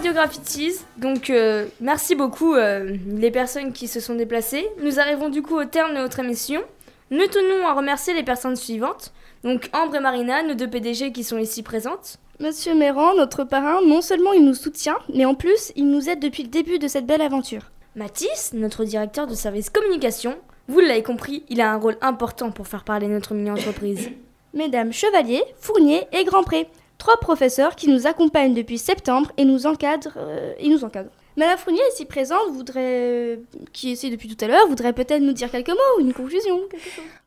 Radio 0.00 0.14
Graffitis, 0.14 0.76
donc 0.96 1.28
euh, 1.28 1.66
merci 1.78 2.14
beaucoup 2.14 2.54
euh, 2.54 2.96
les 3.06 3.30
personnes 3.30 3.74
qui 3.74 3.86
se 3.86 4.00
sont 4.00 4.14
déplacées. 4.14 4.66
Nous 4.82 4.98
arrivons 4.98 5.28
du 5.28 5.42
coup 5.42 5.60
au 5.60 5.66
terme 5.66 5.90
de 5.90 5.98
notre 5.98 6.20
émission. 6.20 6.62
Nous 7.10 7.26
tenons 7.26 7.66
à 7.66 7.74
remercier 7.74 8.14
les 8.14 8.22
personnes 8.22 8.56
suivantes, 8.56 9.12
donc 9.44 9.68
Ambre 9.74 9.96
et 9.96 10.00
Marina, 10.00 10.42
nos 10.42 10.54
deux 10.54 10.70
PDG 10.70 11.12
qui 11.12 11.22
sont 11.22 11.36
ici 11.36 11.62
présentes. 11.62 12.16
Monsieur 12.38 12.74
Méran, 12.74 13.14
notre 13.14 13.44
parrain, 13.44 13.82
non 13.86 14.00
seulement 14.00 14.32
il 14.32 14.46
nous 14.46 14.54
soutient, 14.54 14.96
mais 15.12 15.26
en 15.26 15.34
plus, 15.34 15.70
il 15.76 15.90
nous 15.90 16.08
aide 16.08 16.20
depuis 16.20 16.44
le 16.44 16.48
début 16.48 16.78
de 16.78 16.88
cette 16.88 17.04
belle 17.04 17.20
aventure. 17.20 17.70
Mathis, 17.94 18.54
notre 18.54 18.84
directeur 18.84 19.26
de 19.26 19.34
service 19.34 19.68
communication, 19.68 20.38
vous 20.68 20.80
l'avez 20.80 21.02
compris, 21.02 21.44
il 21.50 21.60
a 21.60 21.70
un 21.70 21.76
rôle 21.76 21.98
important 22.00 22.52
pour 22.52 22.68
faire 22.68 22.84
parler 22.84 23.06
notre 23.06 23.34
mini-entreprise. 23.34 24.08
Mesdames 24.54 24.94
Chevalier, 24.94 25.44
Fournier 25.58 26.04
et 26.12 26.24
Grandpré, 26.24 26.70
trois 27.00 27.16
professeurs 27.18 27.74
qui 27.74 27.88
nous 27.88 28.06
accompagnent 28.06 28.54
depuis 28.54 28.78
septembre 28.78 29.32
et 29.36 29.44
nous 29.44 29.66
encadrent. 29.66 30.16
euh, 30.16 30.52
nous 30.64 30.84
encadrent. 30.84 31.10
Madame 31.36 31.58
Fournier, 31.58 31.80
ici 31.94 32.04
présente, 32.04 32.50
voudrait, 32.52 33.40
qui 33.72 33.92
essaie 33.92 34.10
depuis 34.10 34.28
tout 34.28 34.44
à 34.44 34.48
l'heure, 34.48 34.66
voudrait 34.68 34.92
peut-être 34.92 35.22
nous 35.22 35.32
dire 35.32 35.50
quelques 35.50 35.68
mots, 35.70 36.00
une 36.00 36.12
conclusion. 36.12 36.60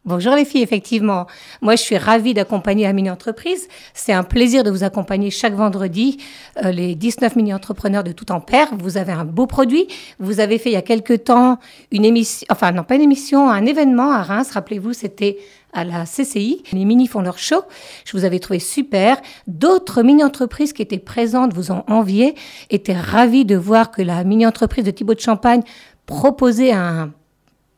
Bonjour 0.06 0.36
les 0.36 0.44
filles, 0.44 0.62
effectivement. 0.62 1.26
Moi, 1.62 1.78
je 1.78 1.82
suis 1.82 1.98
ravie 1.98 2.34
d'accompagner 2.34 2.84
la 2.84 2.94
mini-entreprise. 2.94 3.70
C'est 3.94 4.12
un 4.12 4.24
plaisir 4.24 4.64
de 4.64 4.70
vous 4.70 4.84
accompagner 4.84 5.32
chaque 5.32 5.54
vendredi, 5.54 6.18
euh, 6.64 6.72
les 6.72 6.96
19 6.96 7.38
mini-entrepreneurs 7.38 8.04
de 8.04 8.12
tout 8.12 8.32
ampère. 8.32 8.76
Vous 8.78 8.98
avez 8.98 9.14
un 9.14 9.26
beau 9.26 9.48
produit. 9.48 9.88
Vous 10.20 10.42
avez 10.42 10.60
fait 10.60 10.70
il 10.70 10.74
y 10.74 10.78
a 10.78 10.82
quelque 10.82 11.14
temps 11.14 11.58
une 11.92 12.06
émission, 12.06 12.46
enfin 12.52 12.72
non 12.72 12.84
pas 12.84 12.96
une 12.96 13.02
émission, 13.02 13.50
un 13.50 13.66
événement 13.66 14.12
à 14.12 14.22
Reims. 14.22 14.52
Rappelez-vous, 14.52 14.94
c'était 14.94 15.38
à 15.74 15.84
la 15.84 16.06
CCI. 16.06 16.64
Les 16.72 16.86
mini 16.86 17.08
font 17.08 17.22
leur 17.22 17.38
show. 17.38 17.62
Je 18.06 18.16
vous 18.16 18.26
avais 18.26 18.40
trouvé 18.40 18.60
super. 18.60 19.22
D'autres 19.48 20.04
mini-entreprises 20.04 20.74
qui 20.74 20.82
étaient 20.82 20.98
présentes 20.98 21.54
vous 21.54 21.72
ont 21.72 21.84
envié, 21.88 22.36
étaient 22.70 22.98
ravis 22.98 23.46
de 23.46 23.56
voir 23.56 23.92
que 23.92 24.02
la 24.02 24.24
mini-entreprise 24.24 24.86
de 24.86 24.92
Thibaut 24.92 25.14
de 25.14 25.20
Champagne 25.20 25.62
proposait 26.06 26.72
un 26.72 27.12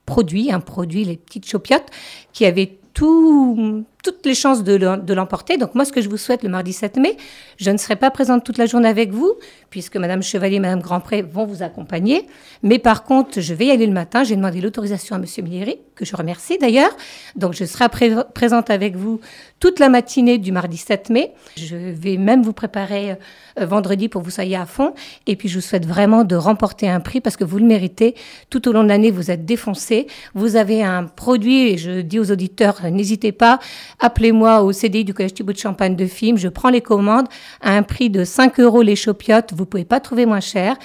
produit, 0.06 0.52
un 0.52 0.60
produit, 0.60 1.04
les 1.04 1.18
petites 1.18 1.48
chopiottes, 1.48 1.90
qui 2.34 2.46
avait 2.46 2.78
tout, 2.94 3.86
toutes 4.06 4.26
les 4.26 4.36
chances 4.36 4.64
de 4.64 4.76
l'em- 4.76 5.04
de 5.04 5.14
l'emporter. 5.16 5.58
Donc 5.58 5.74
moi, 5.74 5.84
ce 5.84 5.92
que 5.92 6.00
je 6.00 6.08
vous 6.10 6.18
souhaite 6.18 6.44
le 6.44 6.50
mardi 6.50 6.72
7 6.74 6.98
mai, 6.98 7.18
je 7.58 7.72
ne 7.72 7.78
serai 7.78 7.96
pas 7.96 8.12
présente 8.12 8.44
toute 8.44 8.58
la 8.60 8.68
journée 8.68 8.88
avec 8.88 9.12
vous, 9.12 9.34
puisque 9.72 9.98
Madame 9.98 10.22
Chevalier 10.22 10.58
et 10.58 10.60
Madame 10.60 10.80
Grandpré 10.82 11.24
vont 11.24 11.46
vous 11.46 11.64
accompagner. 11.64 12.28
Mais 12.62 12.78
par 12.80 13.04
contre, 13.04 13.42
je 13.42 13.54
vais 13.56 13.66
y 13.66 13.72
aller 13.72 13.88
le 13.88 13.94
matin. 13.94 14.24
J'ai 14.24 14.36
demandé 14.36 14.62
l'autorisation 14.62 15.16
à 15.16 15.20
Monsieur 15.20 15.42
Millieri, 15.42 15.78
que 15.96 16.06
je 16.06 16.16
remercie 16.16 16.58
d'ailleurs. 16.60 16.96
Donc 17.36 17.54
je 17.54 17.66
serai 17.66 17.90
pré- 17.90 18.14
présente 18.36 18.70
avec 18.70 18.96
vous 18.96 19.20
toute 19.60 19.80
la 19.80 19.90
matinée 19.90 20.38
du 20.38 20.52
mardi 20.52 20.78
7 20.78 21.10
mai. 21.10 21.34
Je 21.58 21.76
vais 21.76 22.18
même 22.18 22.44
vous 22.44 22.54
préparer 22.54 23.12
euh, 23.60 23.66
vendredi 23.66 24.08
pour 24.10 24.22
que 24.22 24.26
vous 24.26 24.32
soyez 24.32 24.56
à 24.56 24.66
fond. 24.68 24.94
Et 25.26 25.36
puis 25.36 25.50
je 25.50 25.56
vous 25.56 25.62
souhaite 25.66 25.86
vraiment 25.88 26.24
de 26.24 26.36
remporter 26.36 26.88
un 26.88 27.00
prix 27.00 27.22
parce 27.22 27.36
que 27.38 27.44
vous 27.44 27.58
le 27.58 27.66
méritez. 27.66 28.14
Tout 28.50 28.68
au 28.70 28.72
long 28.72 28.84
de 28.84 28.90
l'année, 28.90 29.10
vous 29.12 29.32
êtes 29.32 29.46
défoncés. 29.46 30.08
Vous 30.36 30.56
avez 30.58 30.84
un 30.84 31.06
produit, 31.06 31.70
et 31.72 31.78
je 31.78 32.02
dis 32.02 32.20
aux 32.20 32.32
auditeurs, 32.32 32.78
euh, 32.84 32.90
n'hésitez 32.90 33.32
pas, 33.32 33.60
appelez-moi 34.00 34.62
au 34.62 34.72
CDI 34.72 35.04
du 35.04 35.14
Collège 35.14 35.34
Thibaut 35.34 35.54
de 35.54 35.58
Champagne 35.58 35.96
de 35.96 36.06
Film. 36.06 36.38
Je 36.38 36.48
prends 36.48 36.70
les 36.70 36.82
commandes 36.82 37.28
à 37.62 37.72
un 37.76 37.84
prix 37.84 38.10
de 38.10 38.24
5 38.24 38.60
euros 38.60 38.82
les 38.82 38.96
chopiottes. 38.96 39.54
Vous 39.56 39.66
pouvez 39.66 39.86
pas 39.86 40.00
trouver 40.00 40.26
moins 40.26 40.40
cher 40.40 40.76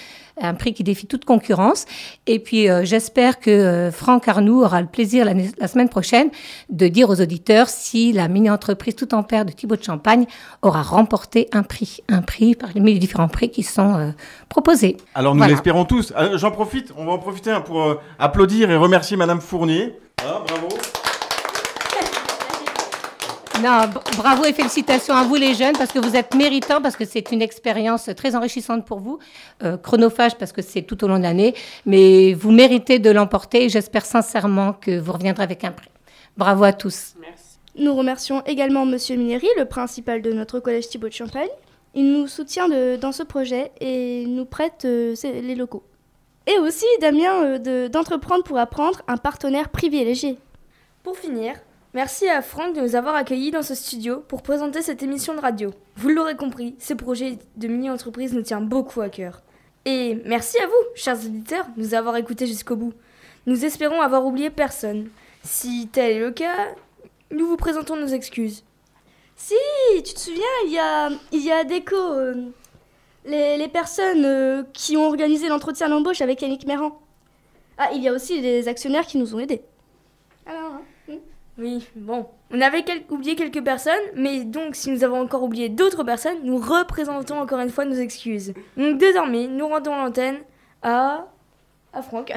un 0.43 0.55
prix 0.55 0.73
qui 0.73 0.83
défie 0.85 1.07
toute 1.07 1.25
concurrence. 1.25 1.85
Et 2.27 2.39
puis, 2.39 2.69
euh, 2.71 2.83
j'espère 2.85 3.41
que 3.41 3.51
euh, 3.51 3.93
Franck 3.93 4.27
Arnoux 4.27 4.63
aura 4.63 4.81
le 4.81 4.87
plaisir 4.87 5.27
la 5.27 5.69
semaine 5.69 5.89
prochaine 5.89 6.31
de 6.71 6.89
dire 6.89 7.11
aux 7.11 7.21
auditeurs 7.21 7.69
si 7.69 8.13
la 8.13 8.27
mini-entreprise 8.29 8.95
tout 8.97 9.15
en 9.15 9.23
paire 9.23 9.45
de 9.45 9.53
Thibaut 9.53 9.77
de 9.77 9.83
Champagne 9.83 10.25
aura 10.63 10.83
remporté 10.83 11.49
un 11.53 11.63
prix. 11.63 12.01
Un 12.09 12.23
prix 12.23 12.55
parmi 12.55 12.95
les 12.95 12.99
différents 12.99 13.29
prix 13.29 13.51
qui 13.51 13.63
sont 13.63 13.97
euh, 13.97 14.11
proposés. 14.49 14.97
Alors 15.15 15.35
nous 15.35 15.41
Voilà. 15.41 15.53
l'espérons 15.53 15.85
tous. 15.85 16.13
J'en 16.37 16.51
profite, 16.51 16.93
on 16.97 17.05
va 17.05 17.13
en 17.13 17.19
profiter 17.19 17.55
pour 17.67 17.97
applaudir 18.19 18.71
et 18.71 18.77
remercier 18.77 19.17
Madame 19.19 19.41
Fournier. 19.41 19.95
Ah, 20.25 20.43
bravo. 20.47 20.69
Non, 23.63 23.81
bravo 24.17 24.45
et 24.45 24.53
félicitations 24.55 25.15
à 25.15 25.25
vous 25.25 25.35
les 25.35 25.55
jeunes 25.55 25.75
parce 25.77 25.93
que 25.93 25.99
vous 25.99 26.17
êtes 26.17 26.35
méritants, 26.35 26.81
parce 26.81 26.97
que 26.97 27.05
c'est 27.05 27.31
une 27.31 27.43
expérience 27.43 28.09
très 28.17 28.35
enrichissante 28.35 28.87
pour 28.87 29.01
vous, 29.01 29.19
Euh, 29.63 29.77
chronophage 29.77 30.37
parce 30.39 30.53
que 30.53 30.63
c'est 30.63 30.83
tout 30.83 31.05
au 31.05 31.09
long 31.09 31.19
de 31.19 31.25
l'année, 31.25 31.55
mais 31.85 32.33
vous 32.33 32.51
méritez 32.53 32.99
de 32.99 33.11
l'emporter 33.11 33.65
et 33.65 33.69
j'espère 33.69 34.07
sincèrement 34.07 34.73
que 34.73 34.99
vous 34.99 35.13
reviendrez 35.13 35.43
avec 35.43 35.65
un 35.65 35.73
prix. 35.73 35.91
Bravo 36.39 36.65
à 36.65 36.73
tous. 36.73 37.15
Nous 37.77 37.95
remercions 37.95 38.43
également 38.47 38.87
Monsieur 38.87 39.17
Mineri, 39.17 39.47
le 39.59 39.67
principal 39.67 40.23
de 40.23 40.33
notre 40.33 40.59
collège 40.61 40.89
Thibaut 40.89 41.09
de 41.09 41.13
Champagne. 41.13 41.49
Il 41.95 42.13
nous 42.13 42.29
soutient 42.29 42.69
de- 42.69 42.97
dans 42.97 43.13
ce 43.13 43.23
projet 43.23 43.73
et 43.81 44.25
nous 44.27 44.47
prête 44.47 44.85
euh, 44.87 45.15
les 45.25 45.55
locaux. 45.55 45.83
Et 46.47 46.59
aussi 46.59 46.87
Damien 47.01 47.45
euh, 47.45 47.59
de- 47.59 47.89
d'entreprendre 47.89 48.43
pour 48.45 48.59
apprendre, 48.59 49.03
un 49.07 49.19
partenaire 49.19 49.69
privilégié. 49.69 50.39
Pour 51.03 51.17
finir, 51.17 51.55
merci 51.95 52.29
à 52.29 52.43
Franck 52.43 52.75
de 52.75 52.81
nous 52.81 52.97
avoir 52.97 53.15
accueillis 53.15 53.51
dans 53.51 53.63
ce 53.63 53.75
studio 53.75 54.23
pour 54.29 54.43
présenter 54.43 54.83
cette 54.83 55.03
émission 55.03 55.35
de 55.35 55.41
radio. 55.41 55.73
Vous 55.97 56.09
l'aurez 56.09 56.37
compris, 56.37 56.77
ce 56.79 56.95
projet 56.95 57.39
de 57.57 57.69
mini-entreprise 57.69 58.33
nous 58.33 58.43
tient 58.43 58.61
beaucoup 58.61 59.01
à 59.01 59.09
cœur. 59.09 59.43
Et 59.85 60.19
merci 60.25 60.59
à 60.59 60.67
vous, 60.67 60.85
chers 60.95 61.17
auditeurs, 61.17 61.67
de 61.77 61.83
nous 61.83 61.95
avoir 61.95 62.17
écoutés 62.17 62.47
jusqu'au 62.47 62.77
bout. 62.77 62.93
Nous 63.47 63.65
espérons 63.65 64.01
avoir 64.01 64.27
oublié 64.27 64.51
personne. 64.51 65.09
Si 65.43 65.89
tel 65.91 66.17
est 66.17 66.21
le 66.21 66.31
cas, 66.31 66.75
nous 67.31 67.47
vous 67.47 67.57
présentons 67.57 67.97
nos 67.97 68.07
excuses. 68.07 68.65
Si, 69.37 69.55
tu 70.05 70.13
te 70.15 70.21
souviens, 70.21 70.43
il 70.67 70.73
y 70.73 70.79
a, 70.79 71.09
il 71.33 71.43
y 71.43 71.51
a 71.51 71.65
Déco, 71.65 71.97
euh, 71.97 72.35
les, 73.25 73.69
personnes 73.69 74.25
euh, 74.25 74.63
qui 74.75 74.97
ont 74.99 75.07
organisé 75.07 75.49
l'entretien 75.49 75.89
d'embauche 75.89 76.21
avec 76.21 76.43
Yannick 76.43 76.67
Méran. 76.67 77.01
Ah, 77.79 77.89
il 77.95 78.03
y 78.03 78.09
a 78.09 78.13
aussi 78.13 78.41
les 78.43 78.69
actionnaires 78.69 79.07
qui 79.07 79.17
nous 79.17 79.35
ont 79.35 79.39
aidés. 79.39 79.63
Oui, 81.61 81.87
bon. 81.95 82.27
On 82.51 82.61
avait 82.63 82.83
oublié 83.11 83.37
quelques 83.37 83.63
personnes, 83.63 83.93
mais 84.15 84.45
donc 84.45 84.75
si 84.75 84.91
nous 84.91 85.05
avons 85.05 85.21
encore 85.21 85.43
oublié 85.43 85.69
d'autres 85.69 86.05
personnes, 86.05 86.39
nous 86.43 86.57
représentons 86.57 87.39
encore 87.39 87.61
une 87.61 87.69
fois 87.69 87.85
nos 87.85 87.97
excuses. 87.97 88.55
Donc 88.79 88.97
désormais, 88.97 89.47
nous 89.47 89.69
rendons 89.69 89.95
l'antenne 89.95 90.39
à... 90.83 91.27
à 91.93 92.03
Franck. 92.03 92.33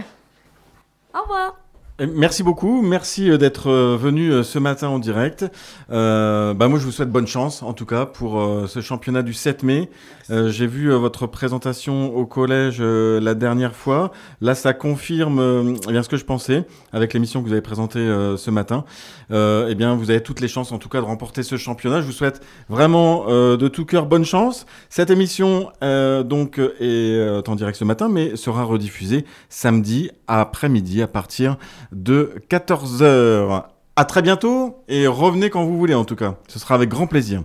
Au 1.16 1.22
revoir. 1.22 1.63
Et 2.00 2.08
Merci 2.08 2.42
beaucoup, 2.42 2.82
merci 2.82 3.30
euh, 3.30 3.38
d'être 3.38 3.70
euh, 3.70 3.96
venu 3.96 4.32
euh, 4.32 4.42
ce 4.42 4.58
matin 4.58 4.88
en 4.88 4.98
direct. 4.98 5.46
Euh, 5.92 6.56
bah 6.56 6.68
moi 6.68 6.80
je 6.80 6.86
vous 6.86 6.92
souhaite 6.92 7.12
bonne 7.12 7.28
chance 7.28 7.62
en 7.62 7.74
tout 7.74 7.86
cas 7.86 8.08
pour 8.08 8.40
euh, 8.40 8.66
ce 8.66 8.82
championnat 8.82 9.22
du 9.22 9.34
7 9.34 9.62
mai. 9.62 9.92
Euh, 10.32 10.50
J'ai 10.50 10.66
vu 10.66 10.92
euh, 10.92 10.98
votre 10.98 11.28
présentation 11.28 12.16
au 12.16 12.26
collège 12.26 12.78
euh, 12.80 13.20
la 13.20 13.36
dernière 13.36 13.76
fois. 13.76 14.12
Là 14.42 14.56
ça 14.56 14.74
confirme 14.74 15.38
euh, 15.38 15.76
eh 15.88 15.92
bien 15.92 16.02
ce 16.02 16.10
que 16.10 16.18
je 16.18 16.26
pensais 16.26 16.66
avec 16.94 17.14
l'émission 17.14 17.44
que 17.44 17.48
vous 17.48 17.54
avez 17.54 17.62
présentée 17.62 18.00
euh, 18.00 18.38
ce 18.38 18.50
matin. 18.50 18.86
Euh, 19.30 19.68
eh 19.70 19.76
bien 19.76 19.94
vous 19.96 20.10
avez 20.10 20.22
toutes 20.22 20.40
les 20.40 20.48
chances 20.48 20.72
en 20.72 20.80
tout 20.80 20.90
cas 20.90 21.00
de 21.00 21.06
remporter 21.06 21.44
ce 21.44 21.58
championnat. 21.58 22.02
Je 22.02 22.08
vous 22.08 22.12
souhaite 22.12 22.42
vraiment 22.70 23.26
euh, 23.28 23.56
de 23.56 23.68
tout 23.68 23.86
cœur 23.86 24.08
bonne 24.08 24.26
chance. 24.26 24.66
Cette 24.90 25.12
émission 25.12 25.70
euh, 25.84 26.24
donc 26.24 26.58
euh, 26.58 26.74
est 26.80 27.20
euh, 27.20 27.44
en 27.46 27.56
direct 27.56 27.78
ce 27.78 27.86
matin 27.86 28.10
mais 28.10 28.36
sera 28.36 28.64
rediffusée 28.64 29.26
samedi 29.50 30.10
après-midi 30.28 31.04
à 31.04 31.08
partir 31.08 31.58
de 31.94 32.34
14h. 32.50 33.64
À 33.96 34.06
très 34.06 34.22
bientôt 34.24 34.84
et 34.88 35.06
revenez 35.06 35.50
quand 35.50 35.64
vous 35.64 35.78
voulez 35.78 35.94
en 35.94 36.06
tout 36.06 36.16
cas. 36.16 36.36
Ce 36.48 36.58
sera 36.60 36.76
avec 36.76 36.90
grand 36.90 37.08
plaisir. 37.08 37.44